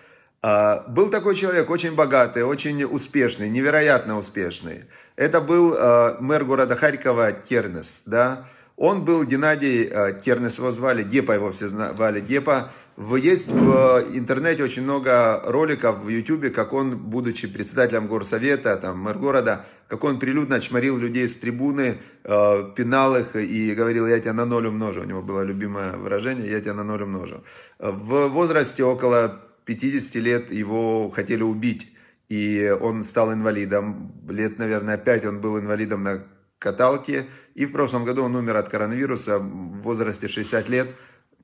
Э, 0.42 0.82
был 0.88 1.08
такой 1.08 1.36
человек, 1.36 1.70
очень 1.70 1.94
богатый, 1.94 2.44
очень 2.44 2.84
успешный, 2.84 3.48
невероятно 3.48 4.18
успешный. 4.18 4.84
Это 5.16 5.40
был 5.40 5.74
э, 5.74 6.16
мэр 6.20 6.44
города 6.44 6.76
Харькова 6.76 7.32
Тернес, 7.32 8.02
да? 8.04 8.46
Он 8.76 9.04
был 9.04 9.22
Геннадий 9.22 9.84
э, 9.84 10.20
Тернес, 10.20 10.58
его 10.58 10.72
звали, 10.72 11.04
Депа 11.04 11.32
его 11.32 11.52
все 11.52 11.68
звали, 11.68 12.20
Депа. 12.20 12.72
Есть 12.96 13.52
в 13.52 14.04
интернете 14.12 14.64
очень 14.64 14.82
много 14.82 15.40
роликов 15.44 16.00
в 16.00 16.08
Ютубе, 16.08 16.50
как 16.50 16.72
он, 16.72 16.96
будучи 16.98 17.46
председателем 17.46 18.08
горсовета, 18.08 18.76
там, 18.76 18.98
мэр 18.98 19.18
города, 19.18 19.64
как 19.86 20.02
он 20.02 20.18
прилюдно 20.18 20.60
чморил 20.60 20.96
людей 20.96 21.28
с 21.28 21.36
трибуны, 21.36 22.00
э, 22.24 22.72
пинал 22.74 23.16
их 23.16 23.36
и 23.36 23.74
говорил, 23.74 24.08
я 24.08 24.18
тебя 24.18 24.32
на 24.32 24.44
ноль 24.44 24.66
умножу. 24.66 25.02
У 25.02 25.04
него 25.04 25.22
было 25.22 25.42
любимое 25.42 25.96
выражение, 25.96 26.50
я 26.50 26.60
тебя 26.60 26.74
на 26.74 26.82
ноль 26.82 27.04
умножу. 27.04 27.44
В 27.78 28.26
возрасте 28.26 28.82
около 28.82 29.40
50 29.66 30.16
лет 30.16 30.52
его 30.52 31.10
хотели 31.10 31.44
убить. 31.44 31.92
И 32.28 32.74
он 32.80 33.04
стал 33.04 33.32
инвалидом. 33.32 34.12
Лет, 34.28 34.58
наверное, 34.58 34.96
5 34.96 35.26
он 35.26 35.40
был 35.40 35.58
инвалидом 35.60 36.02
на 36.02 36.24
каталке. 36.64 37.26
И 37.54 37.66
в 37.66 37.72
прошлом 37.72 38.04
году 38.04 38.24
он 38.24 38.34
умер 38.34 38.56
от 38.56 38.68
коронавируса 38.68 39.38
в 39.38 39.80
возрасте 39.82 40.28
60 40.28 40.68
лет, 40.68 40.88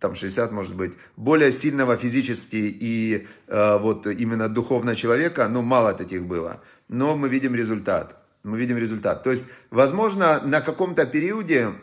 там 0.00 0.14
60 0.14 0.50
может 0.50 0.74
быть, 0.74 0.92
более 1.16 1.52
сильного 1.52 1.96
физически 1.96 2.56
и 2.56 3.28
э, 3.46 3.78
вот 3.78 4.06
именно 4.06 4.48
духовно 4.48 4.96
человека, 4.96 5.46
ну 5.48 5.62
мало 5.62 5.92
таких 5.92 6.24
было. 6.24 6.60
Но 6.88 7.16
мы 7.16 7.28
видим 7.28 7.54
результат. 7.54 8.16
Мы 8.42 8.58
видим 8.58 8.78
результат. 8.78 9.22
То 9.22 9.30
есть, 9.30 9.46
возможно, 9.70 10.40
на 10.42 10.62
каком-то 10.62 11.04
периоде 11.04 11.74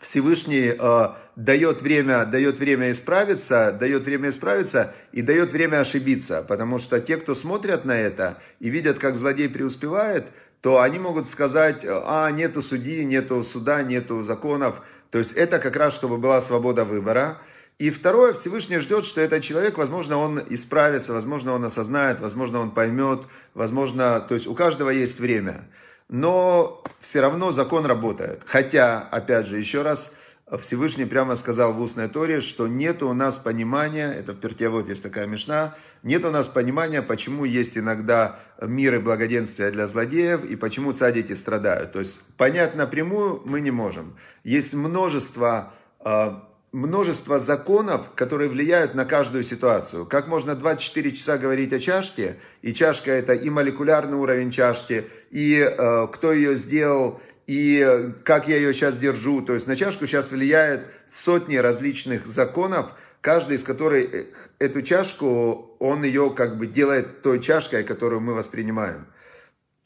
Всевышний 0.00 0.72
э, 0.78 1.08
дает 1.36 1.82
время, 1.82 2.24
дает 2.24 2.58
время 2.58 2.90
исправиться, 2.90 3.72
дает 3.78 4.04
время 4.04 4.30
исправиться 4.30 4.94
и 5.12 5.22
дает 5.22 5.52
время 5.52 5.80
ошибиться, 5.80 6.44
потому 6.48 6.78
что 6.78 7.00
те, 7.00 7.16
кто 7.16 7.34
смотрят 7.34 7.84
на 7.84 7.98
это 7.98 8.38
и 8.60 8.70
видят, 8.70 8.98
как 8.98 9.16
злодей 9.16 9.48
преуспевает, 9.48 10.24
то 10.64 10.80
они 10.80 10.98
могут 10.98 11.28
сказать, 11.28 11.84
а, 11.86 12.30
нету 12.30 12.62
судьи, 12.62 13.04
нету 13.04 13.44
суда, 13.44 13.82
нету 13.82 14.22
законов. 14.22 14.80
То 15.10 15.18
есть 15.18 15.34
это 15.34 15.58
как 15.58 15.76
раз, 15.76 15.94
чтобы 15.94 16.16
была 16.16 16.40
свобода 16.40 16.86
выбора. 16.86 17.36
И 17.78 17.90
второе, 17.90 18.32
Всевышний 18.32 18.78
ждет, 18.78 19.04
что 19.04 19.20
этот 19.20 19.42
человек, 19.42 19.76
возможно, 19.76 20.16
он 20.16 20.42
исправится, 20.48 21.12
возможно, 21.12 21.52
он 21.52 21.66
осознает, 21.66 22.20
возможно, 22.20 22.60
он 22.60 22.70
поймет, 22.70 23.24
возможно, 23.52 24.20
то 24.20 24.32
есть 24.32 24.46
у 24.46 24.54
каждого 24.54 24.88
есть 24.88 25.20
время. 25.20 25.68
Но 26.08 26.82
все 26.98 27.20
равно 27.20 27.50
закон 27.50 27.84
работает. 27.84 28.40
Хотя, 28.46 29.00
опять 29.00 29.44
же, 29.44 29.58
еще 29.58 29.82
раз, 29.82 30.12
Всевышний 30.58 31.06
прямо 31.06 31.36
сказал 31.36 31.72
в 31.72 31.80
устной 31.80 32.08
Торе, 32.08 32.40
что 32.40 32.66
нет 32.68 33.02
у 33.02 33.12
нас 33.14 33.38
понимания, 33.38 34.12
это 34.12 34.34
в 34.34 34.36
Пертиавод 34.36 34.88
есть 34.88 35.02
такая 35.02 35.26
мешна, 35.26 35.74
нет 36.02 36.24
у 36.24 36.30
нас 36.30 36.48
понимания, 36.48 37.00
почему 37.00 37.44
есть 37.44 37.78
иногда 37.78 38.38
мир 38.60 38.94
и 38.96 38.98
благоденствие 38.98 39.70
для 39.70 39.86
злодеев, 39.86 40.44
и 40.44 40.56
почему 40.56 40.92
цадики 40.92 41.32
страдают. 41.32 41.92
То 41.92 42.00
есть 42.00 42.20
понять 42.36 42.74
напрямую 42.74 43.40
мы 43.46 43.60
не 43.60 43.70
можем. 43.70 44.16
Есть 44.44 44.74
множество 44.74 45.72
а, 46.00 46.46
множество 46.74 47.38
законов, 47.38 48.10
которые 48.16 48.50
влияют 48.50 48.94
на 48.94 49.04
каждую 49.04 49.44
ситуацию. 49.44 50.06
Как 50.06 50.26
можно 50.26 50.56
24 50.56 51.12
часа 51.12 51.38
говорить 51.38 51.72
о 51.72 51.78
чашке, 51.78 52.36
и 52.62 52.74
чашка 52.74 53.12
это 53.12 53.32
и 53.32 53.48
молекулярный 53.48 54.16
уровень 54.16 54.50
чашки, 54.50 55.06
и 55.30 55.56
э, 55.56 56.08
кто 56.12 56.32
ее 56.32 56.56
сделал, 56.56 57.20
и 57.46 58.12
как 58.24 58.48
я 58.48 58.56
ее 58.56 58.72
сейчас 58.72 58.96
держу. 58.96 59.42
То 59.42 59.54
есть 59.54 59.66
на 59.66 59.76
чашку 59.76 60.06
сейчас 60.06 60.30
влияет 60.30 60.86
сотни 61.08 61.56
различных 61.56 62.26
законов, 62.26 62.92
каждый 63.20 63.56
из 63.56 63.64
которых 63.64 64.14
э, 64.14 64.24
эту 64.58 64.82
чашку, 64.82 65.76
он 65.78 66.04
ее 66.04 66.32
как 66.34 66.58
бы 66.58 66.66
делает 66.66 67.22
той 67.22 67.40
чашкой, 67.40 67.84
которую 67.84 68.20
мы 68.20 68.34
воспринимаем. 68.34 69.06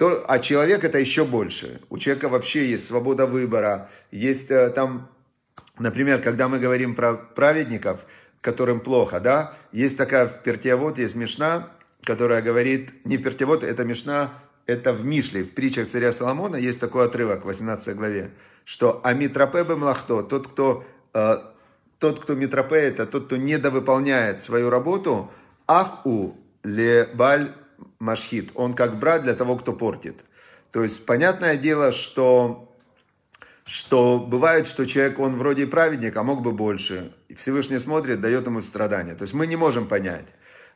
А 0.00 0.38
человек 0.38 0.84
это 0.84 0.98
еще 0.98 1.24
больше. 1.24 1.80
У 1.88 1.98
человека 1.98 2.28
вообще 2.28 2.68
есть 2.68 2.86
свобода 2.86 3.26
выбора, 3.26 3.90
есть 4.12 4.50
э, 4.50 4.70
там, 4.70 5.10
например, 5.78 6.22
когда 6.22 6.48
мы 6.48 6.60
говорим 6.60 6.94
про 6.94 7.14
праведников, 7.14 8.06
которым 8.40 8.78
плохо, 8.78 9.18
да, 9.18 9.54
есть 9.72 9.98
такая 9.98 10.26
в 10.26 10.42
Пертиавод, 10.44 10.98
есть 10.98 11.16
Мишна, 11.16 11.70
которая 12.04 12.42
говорит, 12.42 13.04
не 13.04 13.18
Пертиавод, 13.18 13.64
это 13.64 13.84
Мишна 13.84 14.30
это 14.68 14.92
в 14.92 15.04
Мишле, 15.04 15.42
в 15.42 15.52
притчах 15.52 15.88
царя 15.88 16.12
Соломона, 16.12 16.56
есть 16.56 16.78
такой 16.78 17.06
отрывок 17.06 17.42
в 17.42 17.46
18 17.46 17.96
главе, 17.96 18.30
что 18.64 19.00
«Амитропе 19.02 19.64
млахто», 19.64 20.22
тот, 20.22 20.48
кто, 20.48 20.84
э, 21.14 21.38
тот, 21.98 22.20
кто 22.20 22.34
митропе, 22.34 22.76
это 22.76 23.06
тот, 23.06 23.26
кто 23.26 23.38
недовыполняет 23.38 24.40
свою 24.40 24.68
работу, 24.68 25.32
аху 25.66 26.36
ле 26.62 27.08
баль 27.14 27.54
машхит, 27.98 28.50
он 28.54 28.74
как 28.74 28.98
брат 28.98 29.22
для 29.22 29.32
того, 29.32 29.56
кто 29.56 29.72
портит. 29.72 30.26
То 30.70 30.82
есть, 30.82 31.06
понятное 31.06 31.56
дело, 31.56 31.90
что, 31.90 32.76
что 33.64 34.18
бывает, 34.18 34.66
что 34.66 34.84
человек, 34.84 35.18
он 35.18 35.36
вроде 35.36 35.66
праведник, 35.66 36.14
а 36.18 36.22
мог 36.22 36.42
бы 36.42 36.52
больше. 36.52 37.14
И 37.28 37.34
Всевышний 37.34 37.78
смотрит, 37.78 38.20
дает 38.20 38.46
ему 38.46 38.60
страдания. 38.60 39.14
То 39.14 39.22
есть, 39.22 39.32
мы 39.32 39.46
не 39.46 39.56
можем 39.56 39.88
понять. 39.88 40.26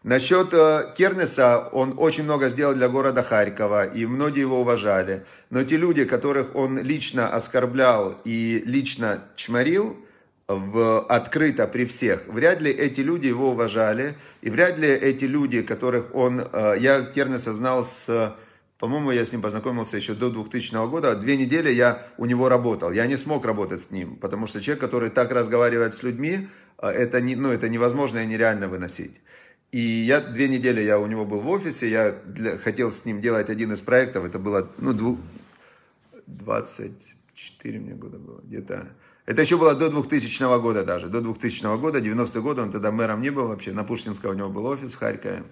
Насчет 0.02 0.52
э, 0.52 0.92
Кернеса, 0.96 1.68
он 1.70 1.94
очень 1.96 2.24
много 2.24 2.48
сделал 2.48 2.74
для 2.74 2.88
города 2.88 3.22
Харькова, 3.22 3.86
и 3.86 4.04
многие 4.04 4.40
его 4.40 4.60
уважали. 4.60 5.24
Но 5.50 5.62
те 5.62 5.76
люди, 5.76 6.04
которых 6.04 6.56
он 6.56 6.76
лично 6.78 7.28
оскорблял 7.28 8.20
и 8.24 8.62
лично 8.66 9.22
чморил, 9.36 9.96
в, 10.48 11.00
открыто 11.02 11.68
при 11.68 11.84
всех, 11.84 12.26
вряд 12.26 12.60
ли 12.60 12.70
эти 12.70 13.00
люди 13.00 13.28
его 13.28 13.50
уважали, 13.50 14.14
и 14.40 14.50
вряд 14.50 14.76
ли 14.76 14.88
эти 14.88 15.24
люди, 15.24 15.62
которых 15.62 16.14
он... 16.14 16.40
Э, 16.52 16.74
я 16.78 17.02
Кернеса 17.02 17.52
знал 17.52 17.84
с... 17.84 18.34
По-моему, 18.78 19.12
я 19.12 19.24
с 19.24 19.30
ним 19.30 19.40
познакомился 19.40 19.96
еще 19.96 20.14
до 20.14 20.30
2000 20.30 20.88
года. 20.88 21.14
Две 21.14 21.36
недели 21.36 21.70
я 21.70 22.04
у 22.18 22.24
него 22.24 22.48
работал. 22.48 22.90
Я 22.90 23.06
не 23.06 23.16
смог 23.16 23.44
работать 23.44 23.82
с 23.82 23.92
ним, 23.92 24.16
потому 24.16 24.48
что 24.48 24.60
человек, 24.60 24.80
который 24.80 25.10
так 25.10 25.30
разговаривает 25.30 25.94
с 25.94 26.02
людьми, 26.02 26.48
э, 26.78 26.88
это, 26.88 27.20
не, 27.20 27.36
ну, 27.36 27.52
это 27.52 27.68
невозможно 27.68 28.18
и 28.18 28.26
нереально 28.26 28.66
выносить. 28.66 29.20
И 29.72 29.80
я 29.80 30.20
две 30.20 30.48
недели 30.48 30.82
я 30.82 30.98
у 30.98 31.06
него 31.06 31.24
был 31.24 31.40
в 31.40 31.48
офисе, 31.48 31.88
я 31.88 32.12
для, 32.12 32.58
хотел 32.58 32.92
с 32.92 33.06
ним 33.06 33.22
делать 33.22 33.48
один 33.48 33.72
из 33.72 33.80
проектов, 33.80 34.26
это 34.26 34.38
было, 34.38 34.70
ну, 34.76 34.92
дву, 34.92 35.18
24 36.26 37.80
мне 37.80 37.94
года 37.94 38.18
было, 38.18 38.42
где-то. 38.44 38.86
Это 39.24 39.40
еще 39.40 39.56
было 39.56 39.74
до 39.74 39.88
2000 39.88 40.60
года 40.60 40.84
даже, 40.84 41.08
до 41.08 41.22
2000 41.22 41.78
года, 41.78 42.02
90 42.02 42.40
годы, 42.42 42.60
он 42.60 42.70
тогда 42.70 42.92
мэром 42.92 43.22
не 43.22 43.30
был 43.30 43.48
вообще, 43.48 43.72
на 43.72 43.82
Пушкинского 43.82 44.32
у 44.32 44.34
него 44.34 44.50
был 44.50 44.66
офис 44.66 44.92
в 44.92 44.98
Харькове. 44.98 45.42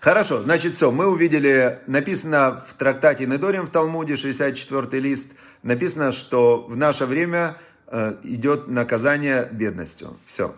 Хорошо, 0.00 0.40
значит, 0.40 0.72
все, 0.72 0.90
мы 0.90 1.06
увидели, 1.06 1.80
написано 1.86 2.64
в 2.66 2.72
трактате 2.72 3.26
Недорим 3.26 3.66
в 3.66 3.70
Талмуде, 3.70 4.16
64 4.16 5.02
лист, 5.02 5.28
написано, 5.62 6.10
что 6.12 6.62
в 6.66 6.74
наше 6.74 7.04
время 7.04 7.56
э, 7.86 8.16
идет 8.22 8.68
наказание 8.68 9.46
бедностью. 9.52 10.16
Все. 10.24 10.54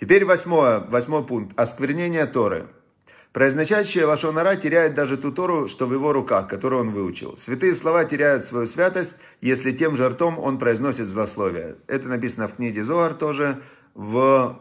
Теперь 0.00 0.24
восьмое, 0.24 0.80
восьмой 0.80 1.24
пункт. 1.24 1.58
Осквернение 1.58 2.26
Торы. 2.26 2.66
Произносящий 3.32 4.04
Лашонара 4.04 4.54
теряет 4.54 4.94
даже 4.94 5.16
ту 5.16 5.32
Тору, 5.32 5.66
что 5.66 5.86
в 5.86 5.92
его 5.92 6.12
руках, 6.12 6.46
которую 6.46 6.82
он 6.82 6.90
выучил. 6.90 7.36
Святые 7.36 7.74
слова 7.74 8.04
теряют 8.04 8.44
свою 8.44 8.66
святость, 8.66 9.16
если 9.40 9.72
тем 9.72 9.96
же 9.96 10.08
ртом 10.08 10.38
он 10.38 10.58
произносит 10.58 11.06
злословие. 11.06 11.76
Это 11.88 12.06
написано 12.06 12.46
в 12.46 12.54
книге 12.54 12.84
Зоар 12.84 13.12
тоже, 13.12 13.60
в 13.94 14.60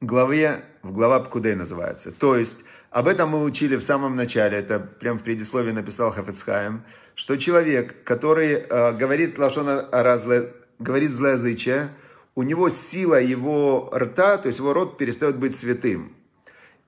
главе, 0.00 0.64
в 0.82 0.92
глава 0.92 1.20
Пкудей 1.20 1.54
называется. 1.54 2.10
То 2.10 2.36
есть, 2.36 2.58
об 2.90 3.06
этом 3.06 3.30
мы 3.30 3.42
учили 3.42 3.76
в 3.76 3.82
самом 3.82 4.16
начале, 4.16 4.58
это 4.58 4.80
прям 4.80 5.18
в 5.18 5.22
предисловии 5.22 5.70
написал 5.70 6.10
Хафецхайм, 6.10 6.82
что 7.14 7.36
человек, 7.36 8.02
который 8.04 8.54
э, 8.54 8.92
говорит 8.92 9.38
Лашона 9.38 9.88
Разле, 9.92 10.52
говорит 10.80 11.10
злоязычие, 11.10 11.90
у 12.34 12.42
него 12.42 12.68
сила 12.70 13.20
его 13.20 13.90
рта, 13.94 14.38
то 14.38 14.48
есть 14.48 14.58
его 14.58 14.72
рот 14.72 14.98
перестает 14.98 15.36
быть 15.36 15.56
святым. 15.56 16.14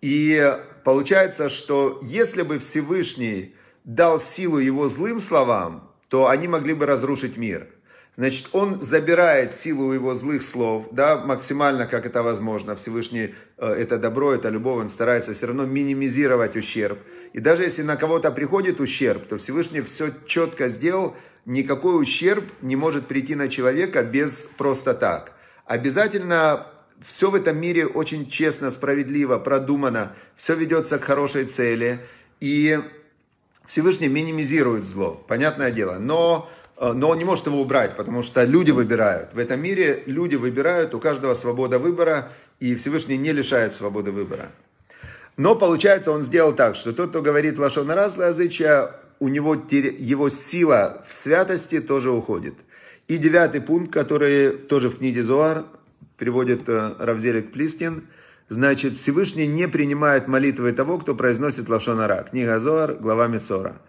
И 0.01 0.57
получается, 0.85 1.49
что 1.49 2.01
если 2.03 2.43
бы 2.43 2.59
Всевышний 2.59 3.55
дал 3.85 4.21
силу 4.21 4.59
его 4.59 4.89
злым 4.89 5.21
словам, 5.21 5.91
то 6.09 6.29
они 6.29 6.49
могли 6.49 6.75
бы 6.75 6.87
разрушить 6.87 7.37
мир. 7.37 7.69
Значит, 8.17 8.49
он 8.53 8.81
забирает 8.81 9.53
силу 9.53 9.93
его 9.93 10.15
злых 10.15 10.43
слов, 10.43 10.89
да, 10.91 11.19
максимально, 11.19 11.87
как 11.87 12.07
это 12.07 12.23
возможно. 12.23 12.75
Всевышний 12.75 13.35
э, 13.59 13.67
это 13.67 13.99
добро, 13.99 14.33
это 14.33 14.49
любовь, 14.49 14.81
он 14.81 14.89
старается 14.89 15.35
все 15.35 15.49
равно 15.49 15.67
минимизировать 15.67 16.57
ущерб. 16.57 16.99
И 17.35 17.41
даже 17.41 17.65
если 17.65 17.83
на 17.83 17.97
кого-то 17.97 18.33
приходит 18.33 18.81
ущерб, 18.81 19.27
то 19.27 19.37
Всевышний 19.37 19.83
все 19.83 20.09
четко 20.27 20.69
сделал, 20.69 21.15
никакой 21.45 22.01
ущерб 22.01 22.45
не 22.63 22.75
может 22.75 23.07
прийти 23.07 23.35
на 23.35 23.49
человека 23.49 24.03
без 24.03 24.49
просто 24.57 24.95
так. 24.95 25.36
Обязательно 25.67 26.69
все 27.05 27.31
в 27.31 27.35
этом 27.35 27.59
мире 27.59 27.87
очень 27.87 28.29
честно, 28.29 28.71
справедливо, 28.71 29.39
продумано, 29.39 30.13
все 30.37 30.55
ведется 30.55 30.99
к 30.99 31.05
хорошей 31.05 31.45
цели, 31.45 32.01
и 32.41 32.79
Всевышний 33.67 34.09
минимизирует 34.09 34.85
зло, 34.85 35.21
понятное 35.29 35.73
дело, 35.73 35.99
но, 35.99 36.49
э, 36.77 36.93
но 36.93 37.11
он 37.11 37.19
не 37.19 37.25
может 37.25 37.47
его 37.47 37.61
убрать, 37.61 37.97
потому 37.97 38.23
что 38.23 38.45
люди 38.45 38.71
выбирают. 38.71 39.35
В 39.35 39.39
этом 39.39 39.61
мире 39.61 40.05
люди 40.07 40.37
выбирают, 40.37 40.95
у 40.95 41.01
каждого 41.01 41.35
свобода 41.35 41.81
выбора, 41.81 42.31
и 42.61 42.77
Всевышний 42.77 43.19
не 43.19 43.33
лишает 43.33 43.75
свободы 43.75 44.13
выбора. 44.13 44.53
Но 45.37 45.57
получается, 45.57 46.13
он 46.13 46.23
сделал 46.23 46.55
так, 46.55 46.77
что 46.77 46.93
тот, 46.93 47.11
кто 47.11 47.23
говорит 47.23 47.59
лашон 47.59 47.91
раз 47.91 48.17
язычия, 48.17 48.93
у 49.19 49.29
него 49.29 49.55
его 49.55 50.29
сила 50.29 51.05
в 51.09 51.13
святости 51.13 51.81
тоже 51.81 52.11
уходит. 52.11 52.55
И 53.09 53.19
девятый 53.19 53.61
пункт, 53.61 53.93
который 53.93 54.51
тоже 54.51 54.91
в 54.91 54.99
книге 54.99 55.23
Зоар, 55.23 55.65
приводит 56.17 56.69
э, 56.69 56.95
Равзелик 56.99 57.53
Плистин, 57.53 58.09
значит, 58.49 58.95
Всевышний 58.95 59.47
не 59.47 59.69
принимает 59.69 60.27
молитвы 60.27 60.73
того, 60.73 60.99
кто 60.99 61.15
произносит 61.15 61.69
Лашонара. 61.69 62.25
Книга 62.29 62.59
Зоар, 62.59 62.95
глава 62.95 63.29
Мецора. 63.29 63.81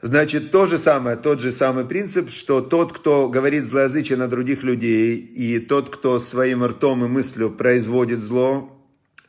Значит, 0.00 0.52
то 0.52 0.66
же 0.66 0.78
самое, 0.78 1.16
тот 1.16 1.40
же 1.40 1.50
самый 1.50 1.86
принцип, 1.86 2.30
что 2.30 2.60
тот, 2.60 2.92
кто 2.92 3.28
говорит 3.28 3.64
злоязычие 3.64 4.18
на 4.18 4.28
других 4.28 4.62
людей, 4.62 5.16
и 5.16 5.58
тот, 5.58 5.88
кто 5.88 6.18
своим 6.20 6.64
ртом 6.64 7.04
и 7.04 7.08
мыслью 7.08 7.50
производит 7.50 8.20
зло, 8.20 8.70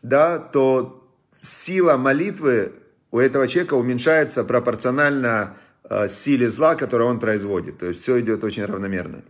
да, 0.03 0.37
то 0.37 1.09
сила 1.41 1.97
молитвы 1.97 2.73
у 3.09 3.19
этого 3.19 3.47
человека 3.47 3.75
уменьшается 3.75 4.43
пропорционально 4.43 5.55
силе 6.07 6.49
зла, 6.49 6.75
которое 6.75 7.05
он 7.05 7.19
производит. 7.19 7.77
То 7.77 7.87
есть 7.87 8.01
все 8.01 8.19
идет 8.19 8.43
очень 8.43 8.65
равномерно. 8.65 9.23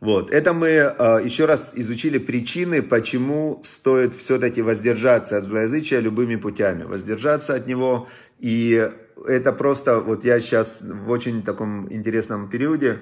Вот. 0.00 0.30
Это 0.30 0.52
мы 0.52 0.68
э, 0.68 1.20
еще 1.24 1.46
раз 1.46 1.72
изучили 1.76 2.18
причины, 2.18 2.82
почему 2.82 3.60
стоит 3.64 4.14
все-таки 4.14 4.60
воздержаться 4.60 5.38
от 5.38 5.44
злоязычия 5.44 6.00
любыми 6.00 6.36
путями. 6.36 6.84
Воздержаться 6.84 7.54
от 7.54 7.66
него. 7.66 8.08
И 8.38 8.90
это 9.26 9.52
просто, 9.52 10.00
вот 10.00 10.24
я 10.24 10.40
сейчас 10.40 10.82
в 10.82 11.10
очень 11.10 11.42
таком 11.42 11.90
интересном 11.92 12.50
периоде. 12.50 12.98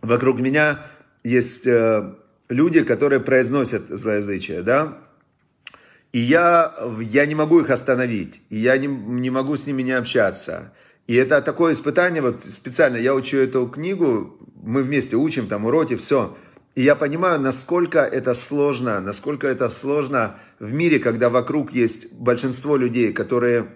Вокруг 0.00 0.40
меня 0.40 0.80
есть 1.22 1.66
э, 1.66 2.14
люди, 2.48 2.82
которые 2.82 3.20
произносят 3.20 3.88
злоязычие, 3.88 4.62
да, 4.62 4.98
и 6.12 6.20
я, 6.20 6.74
я 7.00 7.26
не 7.26 7.34
могу 7.34 7.60
их 7.60 7.70
остановить, 7.70 8.42
и 8.50 8.58
я 8.58 8.76
не, 8.76 8.86
не 8.86 9.30
могу 9.30 9.56
с 9.56 9.66
ними 9.66 9.82
не 9.82 9.92
общаться. 9.92 10.72
И 11.06 11.14
это 11.14 11.40
такое 11.40 11.72
испытание, 11.72 12.22
вот 12.22 12.42
специально 12.42 12.96
я 12.96 13.14
учу 13.14 13.38
эту 13.38 13.66
книгу, 13.66 14.38
мы 14.62 14.82
вместе 14.82 15.16
учим, 15.16 15.48
там 15.48 15.64
уроки, 15.64 15.96
все. 15.96 16.36
И 16.74 16.82
я 16.82 16.94
понимаю, 16.94 17.40
насколько 17.40 18.00
это 18.00 18.34
сложно, 18.34 19.00
насколько 19.00 19.46
это 19.46 19.68
сложно 19.68 20.36
в 20.58 20.72
мире, 20.72 20.98
когда 20.98 21.28
вокруг 21.28 21.72
есть 21.72 22.12
большинство 22.12 22.76
людей, 22.76 23.12
которые 23.12 23.66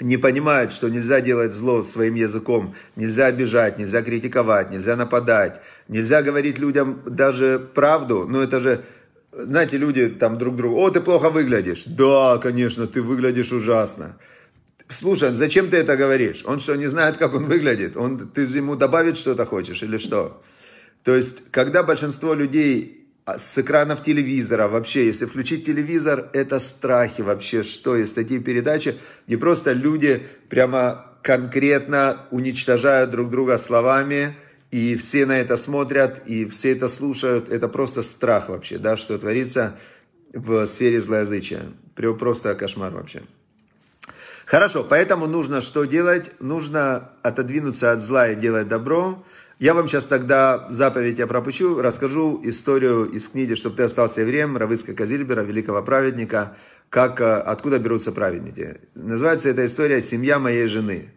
не 0.00 0.16
понимают, 0.16 0.72
что 0.72 0.88
нельзя 0.88 1.20
делать 1.20 1.52
зло 1.52 1.84
своим 1.84 2.14
языком, 2.14 2.74
нельзя 2.96 3.26
обижать, 3.26 3.78
нельзя 3.78 4.02
критиковать, 4.02 4.70
нельзя 4.70 4.96
нападать, 4.96 5.60
нельзя 5.88 6.22
говорить 6.22 6.58
людям 6.58 7.02
даже 7.06 7.58
правду. 7.74 8.26
Но 8.28 8.42
это 8.42 8.58
же, 8.58 8.84
знаете, 9.36 9.76
люди 9.76 10.08
там 10.08 10.38
друг 10.38 10.56
другу, 10.56 10.76
о, 10.80 10.90
ты 10.90 11.00
плохо 11.00 11.30
выглядишь. 11.30 11.84
Да, 11.86 12.38
конечно, 12.38 12.86
ты 12.86 13.02
выглядишь 13.02 13.52
ужасно. 13.52 14.16
Слушай, 14.88 15.32
зачем 15.34 15.70
ты 15.70 15.78
это 15.78 15.96
говоришь? 15.96 16.44
Он 16.46 16.60
что, 16.60 16.74
не 16.76 16.86
знает, 16.86 17.16
как 17.16 17.34
он 17.34 17.44
выглядит? 17.44 17.96
Он, 17.96 18.18
ты 18.18 18.42
ему 18.42 18.76
добавить 18.76 19.16
что-то 19.16 19.46
хочешь 19.46 19.82
или 19.82 19.98
что? 19.98 20.42
То 21.02 21.14
есть, 21.14 21.50
когда 21.50 21.82
большинство 21.82 22.34
людей 22.34 23.08
а, 23.24 23.38
с 23.38 23.58
экранов 23.58 24.02
телевизора, 24.02 24.68
вообще, 24.68 25.06
если 25.06 25.24
включить 25.24 25.64
телевизор, 25.64 26.28
это 26.32 26.58
страхи 26.58 27.22
вообще, 27.22 27.62
что 27.62 27.96
есть 27.96 28.14
такие 28.14 28.40
передачи, 28.40 28.98
где 29.26 29.38
просто 29.38 29.72
люди 29.72 30.26
прямо 30.48 31.06
конкретно 31.22 32.26
уничтожают 32.30 33.10
друг 33.10 33.30
друга 33.30 33.56
словами, 33.56 34.36
и 34.74 34.96
все 34.96 35.24
на 35.24 35.38
это 35.38 35.56
смотрят, 35.56 36.26
и 36.26 36.46
все 36.46 36.72
это 36.72 36.88
слушают, 36.88 37.48
это 37.48 37.68
просто 37.68 38.02
страх 38.02 38.48
вообще, 38.48 38.76
да, 38.76 38.96
что 38.96 39.16
творится 39.16 39.78
в 40.32 40.66
сфере 40.66 40.98
злоязычия. 40.98 41.62
Просто 41.94 42.56
кошмар 42.56 42.92
вообще. 42.92 43.22
Хорошо, 44.46 44.82
поэтому 44.82 45.28
нужно 45.28 45.60
что 45.60 45.84
делать? 45.84 46.32
Нужно 46.40 47.12
отодвинуться 47.22 47.92
от 47.92 48.02
зла 48.02 48.30
и 48.30 48.34
делать 48.34 48.66
добро. 48.66 49.24
Я 49.60 49.74
вам 49.74 49.86
сейчас 49.86 50.06
тогда 50.06 50.66
заповедь 50.70 51.20
я 51.20 51.28
пропущу, 51.28 51.80
расскажу 51.80 52.40
историю 52.42 53.04
из 53.04 53.28
книги 53.28 53.54
«Чтобы 53.54 53.76
ты 53.76 53.84
остался 53.84 54.22
евреем» 54.22 54.56
Равыцка 54.56 54.92
Казильбера, 54.92 55.42
великого 55.42 55.84
праведника, 55.84 56.56
как, 56.90 57.20
э, 57.20 57.32
откуда 57.32 57.78
берутся 57.78 58.10
праведники. 58.10 58.80
Называется 58.96 59.50
эта 59.50 59.64
история 59.64 60.00
«Семья 60.00 60.40
моей 60.40 60.66
жены». 60.66 61.12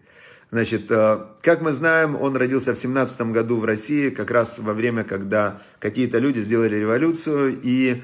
Значит, 0.52 0.90
э, 0.90 1.20
как 1.42 1.62
мы 1.62 1.72
знаем, 1.72 2.16
он 2.16 2.36
родился 2.36 2.74
в 2.74 2.78
17 2.78 3.22
году 3.32 3.58
в 3.58 3.66
России, 3.66 4.10
как 4.10 4.32
раз 4.32 4.60
во 4.60 4.74
время, 4.74 5.04
когда 5.04 5.62
какие-то 5.80 6.20
люди 6.20 6.40
сделали 6.40 6.76
революцию, 6.76 7.60
и 7.62 8.02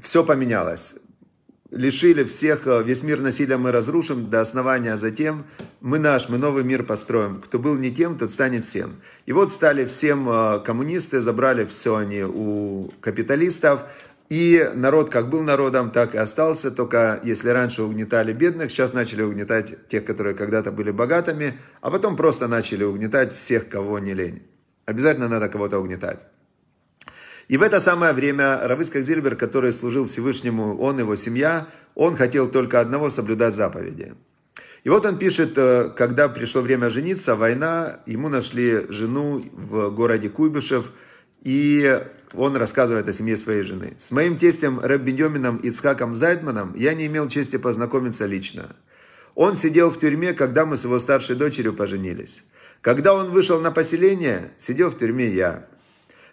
все 0.00 0.24
поменялось 0.24 0.96
лишили 1.70 2.24
всех, 2.24 2.66
э, 2.66 2.82
весь 2.82 3.02
мир 3.02 3.20
насилия 3.20 3.56
мы 3.56 3.72
разрушим 3.72 4.30
до 4.30 4.40
основания, 4.40 4.92
а 4.92 4.96
затем 4.96 5.44
мы 5.80 5.98
наш, 5.98 6.28
мы 6.28 6.38
новый 6.38 6.64
мир 6.64 6.82
построим. 6.82 7.40
Кто 7.40 7.58
был 7.58 7.76
не 7.76 7.90
тем, 7.90 8.18
тот 8.18 8.32
станет 8.32 8.64
всем. 8.64 8.96
И 9.26 9.32
вот 9.32 9.52
стали 9.52 9.84
всем 9.84 10.28
э, 10.28 10.60
коммунисты, 10.60 11.20
забрали 11.20 11.64
все 11.64 11.96
они 11.96 12.22
у 12.22 12.92
капиталистов, 13.00 13.84
и 14.28 14.70
народ 14.74 15.10
как 15.10 15.28
был 15.30 15.42
народом, 15.42 15.90
так 15.90 16.14
и 16.14 16.18
остался, 16.18 16.70
только 16.70 17.20
если 17.22 17.50
раньше 17.50 17.82
угнетали 17.82 18.32
бедных, 18.32 18.70
сейчас 18.70 18.92
начали 18.92 19.22
угнетать 19.22 19.88
тех, 19.88 20.04
которые 20.04 20.34
когда-то 20.34 20.72
были 20.72 20.90
богатыми, 20.90 21.58
а 21.80 21.90
потом 21.90 22.16
просто 22.16 22.48
начали 22.48 22.84
угнетать 22.84 23.32
всех, 23.32 23.68
кого 23.68 23.98
не 23.98 24.14
лень. 24.14 24.42
Обязательно 24.84 25.28
надо 25.28 25.48
кого-то 25.48 25.78
угнетать. 25.78 26.20
И 27.48 27.56
в 27.56 27.62
это 27.62 27.78
самое 27.78 28.12
время 28.12 28.58
Равыцкак 28.66 29.02
Зильбер, 29.02 29.36
который 29.36 29.72
служил 29.72 30.06
Всевышнему, 30.06 30.76
он, 30.78 30.98
его 30.98 31.14
семья, 31.14 31.68
он 31.94 32.16
хотел 32.16 32.48
только 32.48 32.80
одного 32.80 33.08
соблюдать 33.08 33.54
заповеди. 33.54 34.14
И 34.82 34.88
вот 34.88 35.06
он 35.06 35.18
пишет, 35.18 35.56
э, 35.56 35.90
когда 35.96 36.28
пришло 36.28 36.60
время 36.62 36.90
жениться, 36.90 37.36
война, 37.36 38.00
ему 38.06 38.28
нашли 38.28 38.86
жену 38.88 39.44
в 39.52 39.90
городе 39.90 40.28
Куйбышев, 40.28 40.90
и 41.42 42.02
он 42.32 42.56
рассказывает 42.56 43.08
о 43.08 43.12
семье 43.12 43.36
своей 43.36 43.62
жены. 43.62 43.94
С 43.98 44.10
моим 44.10 44.36
тестем 44.36 44.80
Рэб 44.80 45.02
Беньомином 45.02 45.56
Ицхаком 45.58 46.14
Зайдманом 46.14 46.74
я 46.76 46.94
не 46.94 47.06
имел 47.06 47.28
чести 47.28 47.56
познакомиться 47.56 48.26
лично. 48.26 48.76
Он 49.34 49.54
сидел 49.54 49.90
в 49.90 49.98
тюрьме, 49.98 50.32
когда 50.32 50.66
мы 50.66 50.76
с 50.76 50.84
его 50.84 50.98
старшей 50.98 51.36
дочерью 51.36 51.74
поженились. 51.74 52.44
Когда 52.80 53.14
он 53.14 53.30
вышел 53.30 53.60
на 53.60 53.70
поселение, 53.70 54.52
сидел 54.58 54.90
в 54.90 54.98
тюрьме 54.98 55.28
я. 55.28 55.66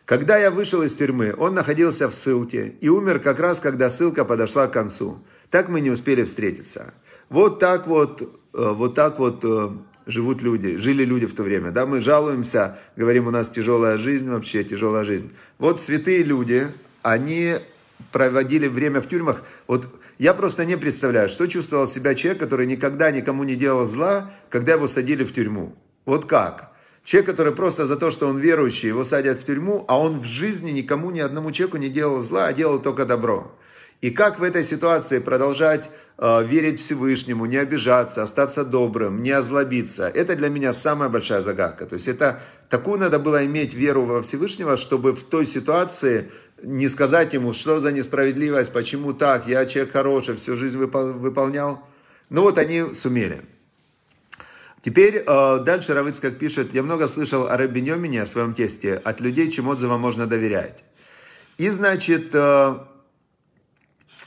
Когда 0.06 0.38
я 0.38 0.52
вышел 0.52 0.84
из 0.84 0.96
тюрьмы, 0.96 1.34
он 1.38 1.54
находился 1.54 2.10
в 2.10 2.16
ссылке 2.16 2.76
и 2.82 2.90
умер 2.90 3.20
как 3.20 3.40
раз, 3.40 3.60
когда 3.60 3.90
ссылка 3.90 4.26
подошла 4.26 4.68
к 4.68 4.74
концу. 4.74 5.24
Так 5.50 5.70
мы 5.70 5.80
не 5.80 5.90
успели 5.90 6.24
встретиться. 6.24 6.94
Вот 7.30 7.60
так 7.60 7.88
вот, 7.88 8.22
э, 8.22 8.28
вот 8.54 8.96
так 8.96 9.20
вот 9.20 9.44
э, 9.46 9.70
живут 10.06 10.42
люди, 10.42 10.78
жили 10.78 11.04
люди 11.04 11.26
в 11.26 11.36
то 11.36 11.44
время. 11.44 11.72
Да, 11.72 11.86
мы 11.86 12.00
жалуемся, 12.00 12.78
говорим, 12.96 13.28
у 13.28 13.32
нас 13.32 13.50
тяжелая 13.50 13.98
жизнь, 13.98 14.30
вообще 14.30 14.64
тяжелая 14.64 15.04
жизнь. 15.04 15.32
Вот 15.60 15.80
святые 15.82 16.24
люди, 16.24 16.68
они 17.02 17.58
проводили 18.12 18.68
время 18.68 19.02
в 19.02 19.08
тюрьмах. 19.08 19.44
Вот 19.68 19.88
я 20.18 20.34
просто 20.34 20.66
не 20.66 20.78
представляю, 20.78 21.30
что 21.30 21.48
чувствовал 21.48 21.88
себя 21.88 22.16
человек, 22.16 22.40
который 22.40 22.66
никогда 22.66 23.12
никому 23.12 23.44
не 23.44 23.56
делал 23.56 23.86
зла, 23.86 24.32
когда 24.50 24.74
его 24.74 24.88
садили 24.88 25.24
в 25.24 25.34
тюрьму. 25.34 25.76
Вот 26.06 26.26
как? 26.26 26.72
Человек, 27.04 27.32
который 27.32 27.54
просто 27.54 27.86
за 27.86 27.98
то, 27.98 28.12
что 28.12 28.28
он 28.28 28.38
верующий, 28.38 28.88
его 28.88 29.04
садят 29.04 29.40
в 29.40 29.44
тюрьму, 29.44 29.84
а 29.88 30.00
он 30.00 30.20
в 30.20 30.26
жизни 30.26 30.72
никому, 30.72 31.12
ни 31.12 31.20
одному 31.20 31.52
человеку 31.52 31.78
не 31.78 31.90
делал 31.90 32.22
зла, 32.22 32.48
а 32.48 32.54
делал 32.54 32.80
только 32.82 33.06
добро. 33.06 33.54
И 34.04 34.12
как 34.12 34.38
в 34.38 34.44
этой 34.44 34.66
ситуации 34.66 35.20
продолжать 35.20 35.90
э, 36.18 36.44
верить 36.44 36.82
Всевышнему, 36.82 37.46
не 37.46 37.56
обижаться, 37.56 38.22
остаться 38.22 38.66
добрым, 38.66 39.24
не 39.24 39.32
озлобиться, 39.32 40.10
это 40.10 40.36
для 40.36 40.50
меня 40.50 40.74
самая 40.74 41.08
большая 41.08 41.40
загадка. 41.40 41.86
То 41.86 41.94
есть 41.94 42.10
это 42.10 42.42
такую 42.68 43.00
надо 43.00 43.18
было 43.18 43.46
иметь 43.46 43.74
веру 43.74 44.04
во 44.04 44.22
Всевышнего, 44.22 44.76
чтобы 44.76 45.16
в 45.16 45.24
той 45.24 45.46
ситуации 45.46 46.30
не 46.62 46.90
сказать 46.90 47.34
ему, 47.34 47.54
что 47.54 47.80
за 47.80 47.94
несправедливость, 47.94 48.74
почему 48.74 49.14
так, 49.14 49.48
я 49.48 49.66
человек 49.66 49.94
хороший, 49.94 50.36
всю 50.36 50.58
жизнь 50.58 50.78
выпол- 50.78 51.14
выполнял. 51.14 51.88
Ну 52.30 52.42
вот 52.42 52.58
они 52.58 52.94
сумели. 52.94 53.40
Теперь 54.82 55.24
э, 55.26 55.60
дальше 55.60 55.94
Равыцкак 55.94 56.38
пишет, 56.38 56.74
я 56.74 56.84
много 56.84 57.08
слышал 57.08 57.48
о 57.48 57.56
Рэбби 57.56 57.80
Нёмине, 57.80 58.24
о 58.24 58.26
своем 58.26 58.54
тесте, 58.54 58.96
от 58.96 59.22
людей, 59.22 59.50
чем 59.50 59.70
отзывам 59.70 60.02
можно 60.02 60.28
доверять. 60.28 60.84
И 61.58 61.70
значит, 61.70 62.32
э, 62.34 62.76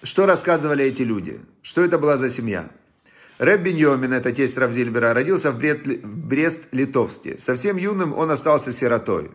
что 0.07 0.25
рассказывали 0.25 0.85
эти 0.85 1.03
люди? 1.03 1.41
Что 1.63 1.83
это 1.83 1.99
была 1.99 2.17
за 2.17 2.31
семья? 2.31 2.71
Рэб 3.39 3.61
Беньомин, 3.61 4.13
это 4.13 4.33
тесть 4.33 4.57
Равзильбера, 4.57 5.13
родился 5.13 5.51
в, 5.53 5.59
Брест-Литовске. 5.59 7.39
Совсем 7.39 7.77
юным 7.77 8.15
он 8.15 8.31
остался 8.31 8.73
сиротой. 8.73 9.31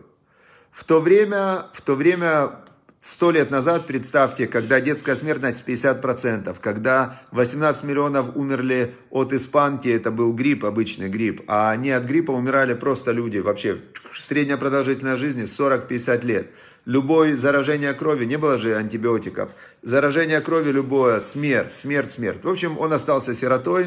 В 0.72 0.84
то 0.84 1.00
время, 1.00 1.66
в 1.72 1.82
то 1.82 1.94
время 1.94 2.62
Сто 3.04 3.32
лет 3.32 3.50
назад, 3.50 3.88
представьте, 3.88 4.46
когда 4.46 4.80
детская 4.80 5.16
смертность 5.16 5.64
50%, 5.66 6.54
когда 6.60 7.20
18 7.32 7.82
миллионов 7.82 8.36
умерли 8.36 8.94
от 9.10 9.32
испанки, 9.32 9.88
это 9.88 10.12
был 10.12 10.32
грипп, 10.32 10.64
обычный 10.64 11.08
грипп, 11.08 11.42
а 11.48 11.74
не 11.74 11.90
от 11.90 12.04
гриппа 12.04 12.30
умирали 12.30 12.74
просто 12.74 13.10
люди, 13.10 13.38
вообще 13.38 13.80
средняя 14.14 14.56
продолжительность 14.56 15.18
жизни 15.18 15.42
40-50 15.42 16.24
лет. 16.24 16.50
Любое 16.84 17.36
заражение 17.36 17.92
крови, 17.94 18.24
не 18.24 18.36
было 18.36 18.58
же 18.58 18.74
антибиотиков, 18.74 19.50
заражение 19.82 20.40
крови 20.40 20.72
любое, 20.72 21.20
смерть, 21.20 21.76
смерть, 21.76 22.12
смерть. 22.12 22.42
В 22.42 22.48
общем, 22.48 22.76
он 22.78 22.92
остался 22.92 23.34
сиротой, 23.34 23.86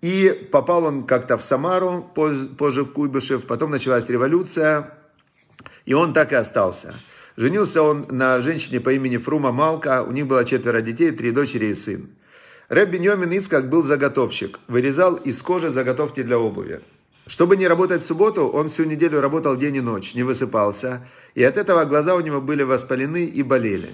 и 0.00 0.48
попал 0.52 0.84
он 0.84 1.04
как-то 1.04 1.36
в 1.36 1.42
Самару, 1.42 2.10
позже 2.14 2.84
Куйбышев, 2.84 3.46
потом 3.46 3.70
началась 3.70 4.08
революция, 4.08 4.94
и 5.86 5.94
он 5.94 6.12
так 6.12 6.32
и 6.32 6.36
остался. 6.36 6.94
Женился 7.36 7.82
он 7.82 8.06
на 8.10 8.40
женщине 8.40 8.80
по 8.80 8.92
имени 8.92 9.16
Фрума 9.16 9.52
Малка, 9.52 10.02
у 10.02 10.10
них 10.10 10.26
было 10.26 10.44
четверо 10.44 10.80
детей, 10.80 11.12
три 11.12 11.30
дочери 11.30 11.66
и 11.66 11.74
сын. 11.74 12.10
Рэб 12.68 12.90
Беньомин 12.90 13.30
Ицкак 13.30 13.70
был 13.70 13.82
заготовщик, 13.82 14.58
вырезал 14.68 15.14
из 15.14 15.40
кожи 15.40 15.68
заготовки 15.68 16.22
для 16.22 16.38
обуви. 16.38 16.80
Чтобы 17.28 17.58
не 17.58 17.68
работать 17.68 18.02
в 18.02 18.06
субботу, 18.06 18.48
он 18.48 18.70
всю 18.70 18.84
неделю 18.84 19.20
работал 19.20 19.54
день 19.54 19.76
и 19.76 19.80
ночь, 19.82 20.14
не 20.14 20.22
высыпался, 20.22 21.06
и 21.34 21.42
от 21.44 21.58
этого 21.58 21.84
глаза 21.84 22.14
у 22.14 22.20
него 22.20 22.40
были 22.40 22.62
воспалены 22.62 23.26
и 23.26 23.42
болели. 23.42 23.90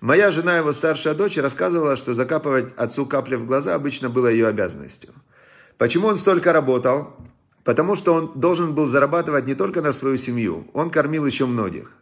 Моя 0.00 0.32
жена, 0.32 0.56
его 0.56 0.72
старшая 0.72 1.14
дочь, 1.14 1.38
рассказывала, 1.38 1.96
что 1.96 2.14
закапывать 2.14 2.74
отцу 2.76 3.06
капли 3.06 3.36
в 3.36 3.46
глаза 3.46 3.76
обычно 3.76 4.10
было 4.10 4.26
ее 4.26 4.48
обязанностью. 4.48 5.10
Почему 5.78 6.08
он 6.08 6.16
столько 6.16 6.52
работал? 6.52 7.14
Потому 7.62 7.94
что 7.94 8.12
он 8.12 8.32
должен 8.34 8.74
был 8.74 8.88
зарабатывать 8.88 9.46
не 9.46 9.54
только 9.54 9.80
на 9.80 9.92
свою 9.92 10.16
семью, 10.16 10.66
он 10.72 10.90
кормил 10.90 11.24
еще 11.24 11.46
многих. 11.46 11.92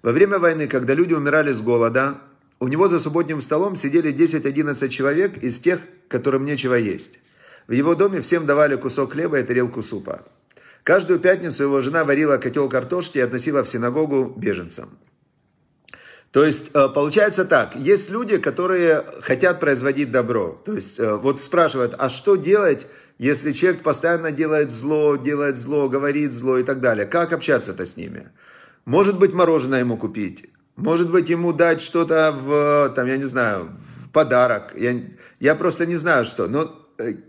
Во 0.00 0.12
время 0.12 0.38
войны, 0.38 0.68
когда 0.68 0.94
люди 0.94 1.12
умирали 1.12 1.52
с 1.52 1.60
голода, 1.60 2.16
у 2.60 2.68
него 2.68 2.88
за 2.88 2.98
субботним 2.98 3.42
столом 3.42 3.76
сидели 3.76 4.10
10-11 4.10 4.88
человек 4.88 5.36
из 5.36 5.58
тех, 5.58 5.80
которым 6.08 6.46
нечего 6.46 6.76
есть. 6.76 7.18
В 7.66 7.72
его 7.72 7.94
доме 7.94 8.20
всем 8.20 8.46
давали 8.46 8.76
кусок 8.76 9.12
хлеба 9.12 9.38
и 9.38 9.42
тарелку 9.42 9.82
супа. 9.82 10.22
Каждую 10.82 11.18
пятницу 11.18 11.62
его 11.62 11.80
жена 11.80 12.04
варила 12.04 12.36
котел 12.36 12.68
картошки 12.68 13.18
и 13.18 13.22
относила 13.22 13.64
в 13.64 13.68
синагогу 13.68 14.34
беженцам. 14.36 14.98
То 16.30 16.44
есть, 16.44 16.70
э, 16.74 16.88
получается 16.88 17.44
так, 17.44 17.76
есть 17.76 18.10
люди, 18.10 18.38
которые 18.38 19.04
хотят 19.20 19.60
производить 19.60 20.10
добро. 20.10 20.60
То 20.66 20.74
есть, 20.74 20.98
э, 20.98 21.14
вот 21.14 21.40
спрашивают, 21.40 21.94
а 21.96 22.08
что 22.08 22.34
делать, 22.34 22.86
если 23.18 23.52
человек 23.52 23.82
постоянно 23.82 24.32
делает 24.32 24.72
зло, 24.72 25.16
делает 25.16 25.56
зло, 25.56 25.88
говорит 25.88 26.32
зло 26.32 26.58
и 26.58 26.64
так 26.64 26.80
далее? 26.80 27.06
Как 27.06 27.32
общаться-то 27.32 27.86
с 27.86 27.96
ними? 27.96 28.30
Может 28.84 29.18
быть, 29.18 29.32
мороженое 29.32 29.78
ему 29.78 29.96
купить. 29.96 30.50
Может 30.76 31.08
быть, 31.08 31.30
ему 31.30 31.52
дать 31.52 31.80
что-то 31.80 32.32
в, 32.32 32.92
там, 32.96 33.06
я 33.06 33.16
не 33.16 33.24
знаю, 33.24 33.70
в 34.02 34.10
подарок. 34.10 34.74
Я, 34.76 35.00
я 35.38 35.54
просто 35.54 35.86
не 35.86 35.94
знаю, 35.94 36.24
что. 36.24 36.48
Но 36.48 36.83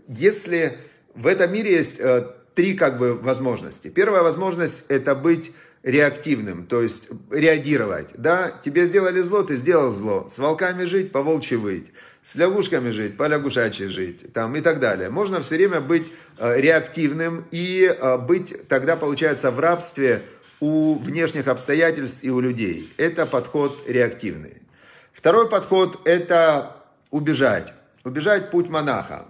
если 0.06 0.78
в 1.14 1.26
этом 1.26 1.52
мире 1.52 1.72
есть 1.72 1.98
э, 1.98 2.26
три 2.54 2.74
как 2.74 2.98
бы 2.98 3.14
возможности. 3.14 3.88
Первая 3.88 4.22
возможность– 4.22 4.84
это 4.88 5.14
быть 5.14 5.52
реактивным, 5.82 6.66
то 6.66 6.82
есть 6.82 7.08
реагировать. 7.30 8.14
Да, 8.18 8.50
тебе 8.64 8.86
сделали 8.86 9.20
зло, 9.20 9.42
ты 9.42 9.56
сделал 9.56 9.90
зло. 9.90 10.26
С 10.28 10.38
волками 10.38 10.84
жить, 10.84 11.12
по 11.12 11.22
волчьи 11.22 11.56
выть. 11.56 11.92
С 12.22 12.34
лягушками 12.34 12.90
жить, 12.90 13.16
по 13.16 13.28
лягушачьи 13.28 13.86
жить. 13.86 14.32
Там, 14.32 14.56
и 14.56 14.60
так 14.60 14.80
далее. 14.80 15.10
Можно 15.10 15.40
все 15.40 15.56
время 15.56 15.80
быть 15.80 16.10
э, 16.38 16.60
реактивным 16.60 17.46
и 17.52 17.86
э, 17.86 18.18
быть 18.18 18.66
тогда, 18.68 18.96
получается, 18.96 19.52
в 19.52 19.60
рабстве 19.60 20.22
у 20.58 20.98
внешних 20.98 21.46
обстоятельств 21.46 22.24
и 22.24 22.30
у 22.30 22.40
людей. 22.40 22.92
Это 22.96 23.26
подход 23.26 23.84
реактивный. 23.86 24.62
Второй 25.12 25.48
подход– 25.48 26.00
это 26.04 26.76
убежать. 27.10 27.74
Убежать 28.02 28.50
путь 28.50 28.68
монаха. 28.68 29.26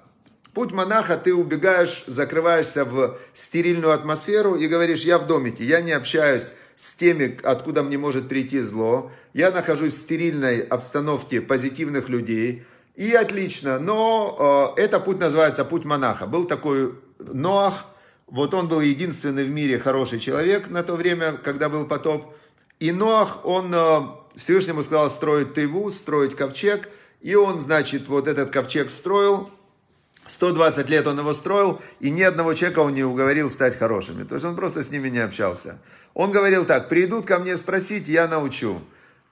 Путь 0.56 0.72
монаха 0.72 1.18
ты 1.18 1.34
убегаешь, 1.34 2.04
закрываешься 2.06 2.86
в 2.86 3.18
стерильную 3.34 3.92
атмосферу 3.92 4.54
и 4.54 4.66
говоришь, 4.68 5.02
я 5.02 5.18
в 5.18 5.26
домике, 5.26 5.64
я 5.64 5.82
не 5.82 5.92
общаюсь 5.92 6.54
с 6.76 6.94
теми, 6.94 7.38
откуда 7.42 7.82
мне 7.82 7.98
может 7.98 8.26
прийти 8.26 8.62
зло, 8.62 9.12
я 9.34 9.50
нахожусь 9.50 9.92
в 9.92 9.98
стерильной 9.98 10.60
обстановке 10.60 11.42
позитивных 11.42 12.08
людей, 12.08 12.64
и 12.94 13.12
отлично, 13.12 13.78
но 13.78 14.72
э, 14.78 14.80
это 14.80 14.98
путь 14.98 15.20
называется 15.20 15.62
путь 15.66 15.84
монаха. 15.84 16.26
Был 16.26 16.46
такой 16.46 16.94
Ноах, 17.18 17.88
вот 18.26 18.54
он 18.54 18.68
был 18.68 18.80
единственный 18.80 19.44
в 19.44 19.50
мире 19.50 19.78
хороший 19.78 20.20
человек 20.20 20.70
на 20.70 20.82
то 20.82 20.96
время, 20.96 21.32
когда 21.32 21.68
был 21.68 21.84
потоп. 21.84 22.34
И 22.80 22.92
Ноах, 22.92 23.44
он 23.44 23.74
э, 23.74 24.00
Всевышнему 24.36 24.82
сказал 24.82 25.10
строить 25.10 25.52
Тыву, 25.52 25.90
строить 25.90 26.34
ковчег. 26.34 26.88
И 27.20 27.34
он, 27.34 27.60
значит, 27.60 28.08
вот 28.08 28.26
этот 28.26 28.48
ковчег 28.48 28.88
строил. 28.88 29.50
120 30.26 30.90
лет 30.90 31.06
он 31.06 31.18
его 31.18 31.32
строил, 31.32 31.80
и 32.00 32.10
ни 32.10 32.22
одного 32.22 32.54
человека 32.54 32.80
он 32.80 32.94
не 32.94 33.04
уговорил 33.04 33.50
стать 33.50 33.78
хорошими. 33.78 34.24
То 34.24 34.34
есть 34.34 34.44
он 34.44 34.56
просто 34.56 34.82
с 34.82 34.90
ними 34.90 35.08
не 35.08 35.18
общался. 35.18 35.78
Он 36.14 36.30
говорил 36.30 36.64
так, 36.64 36.88
придут 36.88 37.26
ко 37.26 37.38
мне 37.38 37.56
спросить, 37.56 38.08
я 38.08 38.26
научу. 38.26 38.80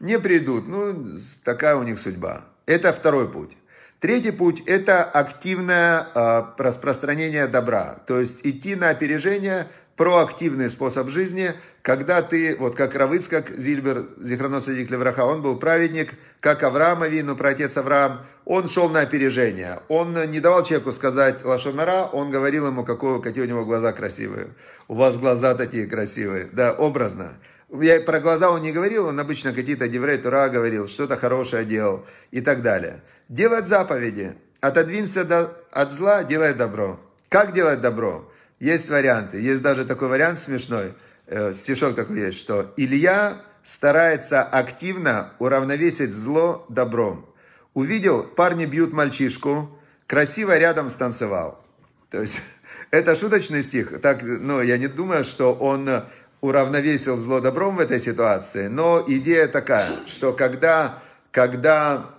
Не 0.01 0.19
придут, 0.19 0.69
ну, 0.69 1.17
такая 1.45 1.77
у 1.77 1.83
них 1.83 1.99
судьба. 1.99 2.45
Это 2.67 2.93
второй 2.93 3.31
путь. 3.31 3.57
Третий 4.01 4.33
путь– 4.33 4.63
это 4.67 5.03
активное 5.03 6.07
э, 6.15 6.43
распространение 6.59 7.47
добра. 7.47 8.01
То 8.07 8.21
есть 8.21 8.41
идти 8.45 8.75
на 8.75 8.91
опережение, 8.91 9.67
проактивный 9.97 10.69
способ 10.71 11.09
жизни, 11.09 11.55
когда 11.83 12.23
ты, 12.23 12.57
вот 12.57 12.75
как 12.75 12.95
Равыц, 12.95 13.29
как 13.29 13.51
Зильбер, 13.51 14.05
Зихранот 14.19 14.65
Садик 14.65 14.91
Левраха, 14.91 15.25
он 15.25 15.43
был 15.43 15.59
праведник, 15.59 16.15
как 16.41 16.63
Авраам 16.63 17.03
Авину, 17.03 17.37
отец 17.39 17.77
Авраам, 17.77 18.25
он 18.45 18.69
шел 18.69 18.89
на 18.89 19.01
опережение. 19.01 19.81
Он 19.89 20.15
не 20.31 20.41
давал 20.41 20.65
человеку 20.65 20.93
сказать 20.93 21.45
лошонара, 21.45 22.05
он 22.13 22.31
говорил 22.31 22.67
ему, 22.67 22.85
какое, 22.85 23.21
какие 23.21 23.45
у 23.45 23.49
него 23.49 23.65
глаза 23.65 23.93
красивые. 23.93 24.49
У 24.89 24.95
вас 24.95 25.17
глаза 25.17 25.55
такие 25.55 25.87
красивые. 25.87 26.49
Да, 26.53 26.73
образно. 26.73 27.39
Я 27.71 28.01
про 28.01 28.21
глаза 28.21 28.51
он 28.51 28.63
не 28.63 28.73
говорил, 28.73 29.07
он 29.07 29.19
обычно 29.19 29.53
какие-то 29.53 29.89
деврей 29.89 30.19
Тура 30.19 30.49
говорил, 30.49 30.87
что-то 30.87 31.17
хорошее 31.17 31.65
делал 31.65 32.07
и 32.31 32.41
так 32.41 32.63
далее. 32.63 33.03
Делать 33.29 33.69
заповеди. 33.69 34.35
Отодвинься 34.61 35.25
до, 35.25 35.57
от 35.71 35.93
зла, 35.93 36.25
делай 36.25 36.55
добро. 36.55 37.01
Как 37.29 37.53
делать 37.53 37.81
добро? 37.81 38.31
Есть 38.61 38.89
варианты. 38.89 39.41
Есть 39.41 39.63
даже 39.63 39.85
такой 39.85 40.09
вариант 40.09 40.39
смешной, 40.39 40.95
э, 41.27 41.53
стишок 41.53 41.97
такой 41.97 42.21
есть, 42.21 42.39
что 42.39 42.73
Илья 42.77 43.37
старается 43.63 44.43
активно 44.43 45.33
уравновесить 45.39 46.15
зло 46.15 46.67
добром. 46.69 47.27
Увидел, 47.73 48.23
парни 48.23 48.67
бьют 48.67 48.93
мальчишку, 48.93 49.79
красиво 50.07 50.57
рядом 50.57 50.89
станцевал. 50.89 51.65
То 52.11 52.21
есть 52.21 52.41
это 52.91 53.15
шуточный 53.15 53.63
стих. 53.63 54.01
Так, 54.01 54.23
ну, 54.23 54.61
я 54.61 54.79
не 54.79 54.87
думаю, 54.87 55.25
что 55.25 55.53
он 55.55 56.05
уравновесил 56.41 57.17
зло 57.17 57.41
добром 57.41 57.77
в 57.77 57.81
этой 57.81 57.99
ситуации, 57.99 58.67
но 58.69 59.03
идея 59.07 59.49
такая, 59.49 59.91
что 60.07 60.35
когда, 60.35 61.03
когда 61.33 62.11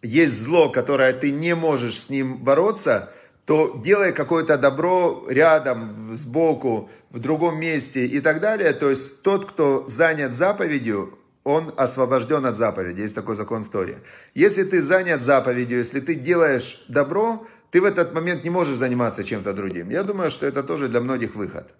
есть 0.00 0.40
зло, 0.40 0.70
которое 0.70 1.12
ты 1.12 1.32
не 1.32 1.56
можешь 1.56 2.02
с 2.02 2.08
ним 2.08 2.38
бороться, 2.38 3.12
то 3.44 3.80
делай 3.84 4.12
какое-то 4.12 4.56
добро 4.56 5.26
рядом, 5.28 6.16
сбоку, 6.16 6.90
в 7.10 7.18
другом 7.18 7.58
месте 7.60 8.06
и 8.06 8.20
так 8.20 8.40
далее. 8.40 8.72
То 8.72 8.90
есть 8.90 9.22
тот, 9.22 9.50
кто 9.50 9.86
занят 9.88 10.32
заповедью, 10.32 11.18
он 11.44 11.72
освобожден 11.76 12.46
от 12.46 12.56
заповеди. 12.56 13.02
Есть 13.02 13.14
такой 13.14 13.34
закон 13.34 13.64
в 13.64 13.68
Торе. 13.68 13.98
Если 14.34 14.62
ты 14.62 14.80
занят 14.80 15.22
заповедью, 15.22 15.78
если 15.78 16.00
ты 16.00 16.14
делаешь 16.14 16.84
добро, 16.88 17.46
ты 17.70 17.80
в 17.80 17.84
этот 17.84 18.14
момент 18.14 18.44
не 18.44 18.50
можешь 18.50 18.76
заниматься 18.76 19.24
чем-то 19.24 19.52
другим. 19.52 19.90
Я 19.90 20.04
думаю, 20.04 20.30
что 20.30 20.46
это 20.46 20.62
тоже 20.62 20.88
для 20.88 21.00
многих 21.00 21.34
выход. 21.34 21.74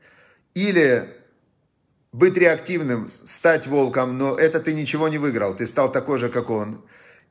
Или 0.54 1.08
быть 2.12 2.36
реактивным, 2.36 3.08
стать 3.08 3.66
волком, 3.66 4.18
но 4.18 4.34
это 4.34 4.60
ты 4.60 4.74
ничего 4.74 5.08
не 5.08 5.18
выиграл, 5.18 5.54
ты 5.54 5.66
стал 5.66 5.90
такой 5.90 6.18
же, 6.18 6.28
как 6.28 6.50
он. 6.50 6.84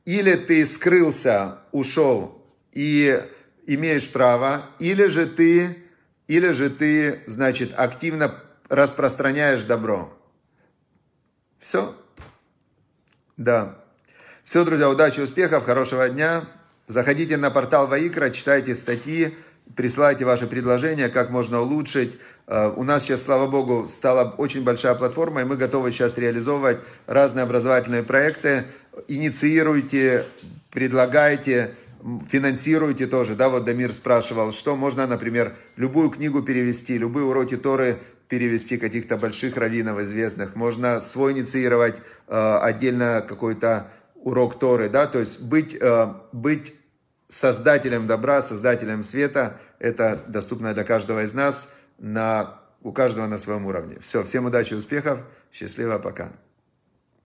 Или 0.04 0.34
ты 0.34 0.66
скрылся, 0.66 1.58
ушел 1.70 2.44
и 2.72 3.22
имеешь 3.66 4.10
право, 4.10 4.62
или 4.78 5.06
же 5.08 5.26
ты, 5.26 5.78
или 6.28 6.52
же 6.52 6.70
ты, 6.70 7.22
значит, 7.26 7.72
активно 7.76 8.34
распространяешь 8.68 9.64
добро. 9.64 10.12
Все. 11.58 11.94
Да. 13.36 13.78
Все, 14.44 14.64
друзья, 14.64 14.90
удачи, 14.90 15.20
успехов, 15.20 15.64
хорошего 15.64 16.08
дня. 16.08 16.44
Заходите 16.88 17.36
на 17.36 17.50
портал 17.50 17.86
Ваикра, 17.86 18.30
читайте 18.30 18.74
статьи, 18.74 19.36
присылайте 19.76 20.24
ваши 20.24 20.46
предложения, 20.46 21.08
как 21.08 21.30
можно 21.30 21.60
улучшить. 21.60 22.18
Э, 22.46 22.72
у 22.74 22.82
нас 22.82 23.04
сейчас, 23.04 23.22
слава 23.22 23.46
богу, 23.46 23.88
стала 23.88 24.34
очень 24.36 24.64
большая 24.64 24.94
платформа, 24.94 25.42
и 25.42 25.44
мы 25.44 25.56
готовы 25.56 25.90
сейчас 25.92 26.18
реализовывать 26.18 26.78
разные 27.06 27.44
образовательные 27.44 28.02
проекты. 28.02 28.66
Инициируйте, 29.08 30.26
предлагайте, 30.70 31.76
финансируйте 32.28 33.06
тоже. 33.06 33.34
Да, 33.34 33.48
вот 33.48 33.64
Дамир 33.64 33.92
спрашивал, 33.92 34.52
что 34.52 34.76
можно, 34.76 35.06
например, 35.06 35.56
любую 35.76 36.10
книгу 36.10 36.42
перевести, 36.42 36.98
любые 36.98 37.24
уроки 37.26 37.56
Торы 37.56 37.98
перевести 38.28 38.78
каких-то 38.78 39.16
больших 39.16 39.56
раввинов 39.56 40.00
известных. 40.00 40.56
Можно 40.56 41.00
свой 41.00 41.32
инициировать 41.32 41.98
э, 42.28 42.58
отдельно 42.62 43.24
какой-то 43.26 43.90
урок 44.14 44.58
Торы, 44.58 44.88
да, 44.88 45.06
то 45.06 45.18
есть 45.18 45.40
быть, 45.40 45.76
э, 45.78 46.14
быть 46.32 46.74
создателем 47.28 48.06
добра, 48.06 48.40
создателем 48.40 49.04
света, 49.04 49.58
это 49.78 50.22
доступно 50.28 50.74
для 50.74 50.84
каждого 50.84 51.24
из 51.24 51.34
нас, 51.34 51.74
на, 51.98 52.60
у 52.82 52.92
каждого 52.92 53.26
на 53.26 53.38
своем 53.38 53.66
уровне. 53.66 53.98
Все, 54.00 54.22
всем 54.22 54.46
удачи, 54.46 54.74
успехов, 54.74 55.20
счастливо, 55.50 55.98
пока. 55.98 56.32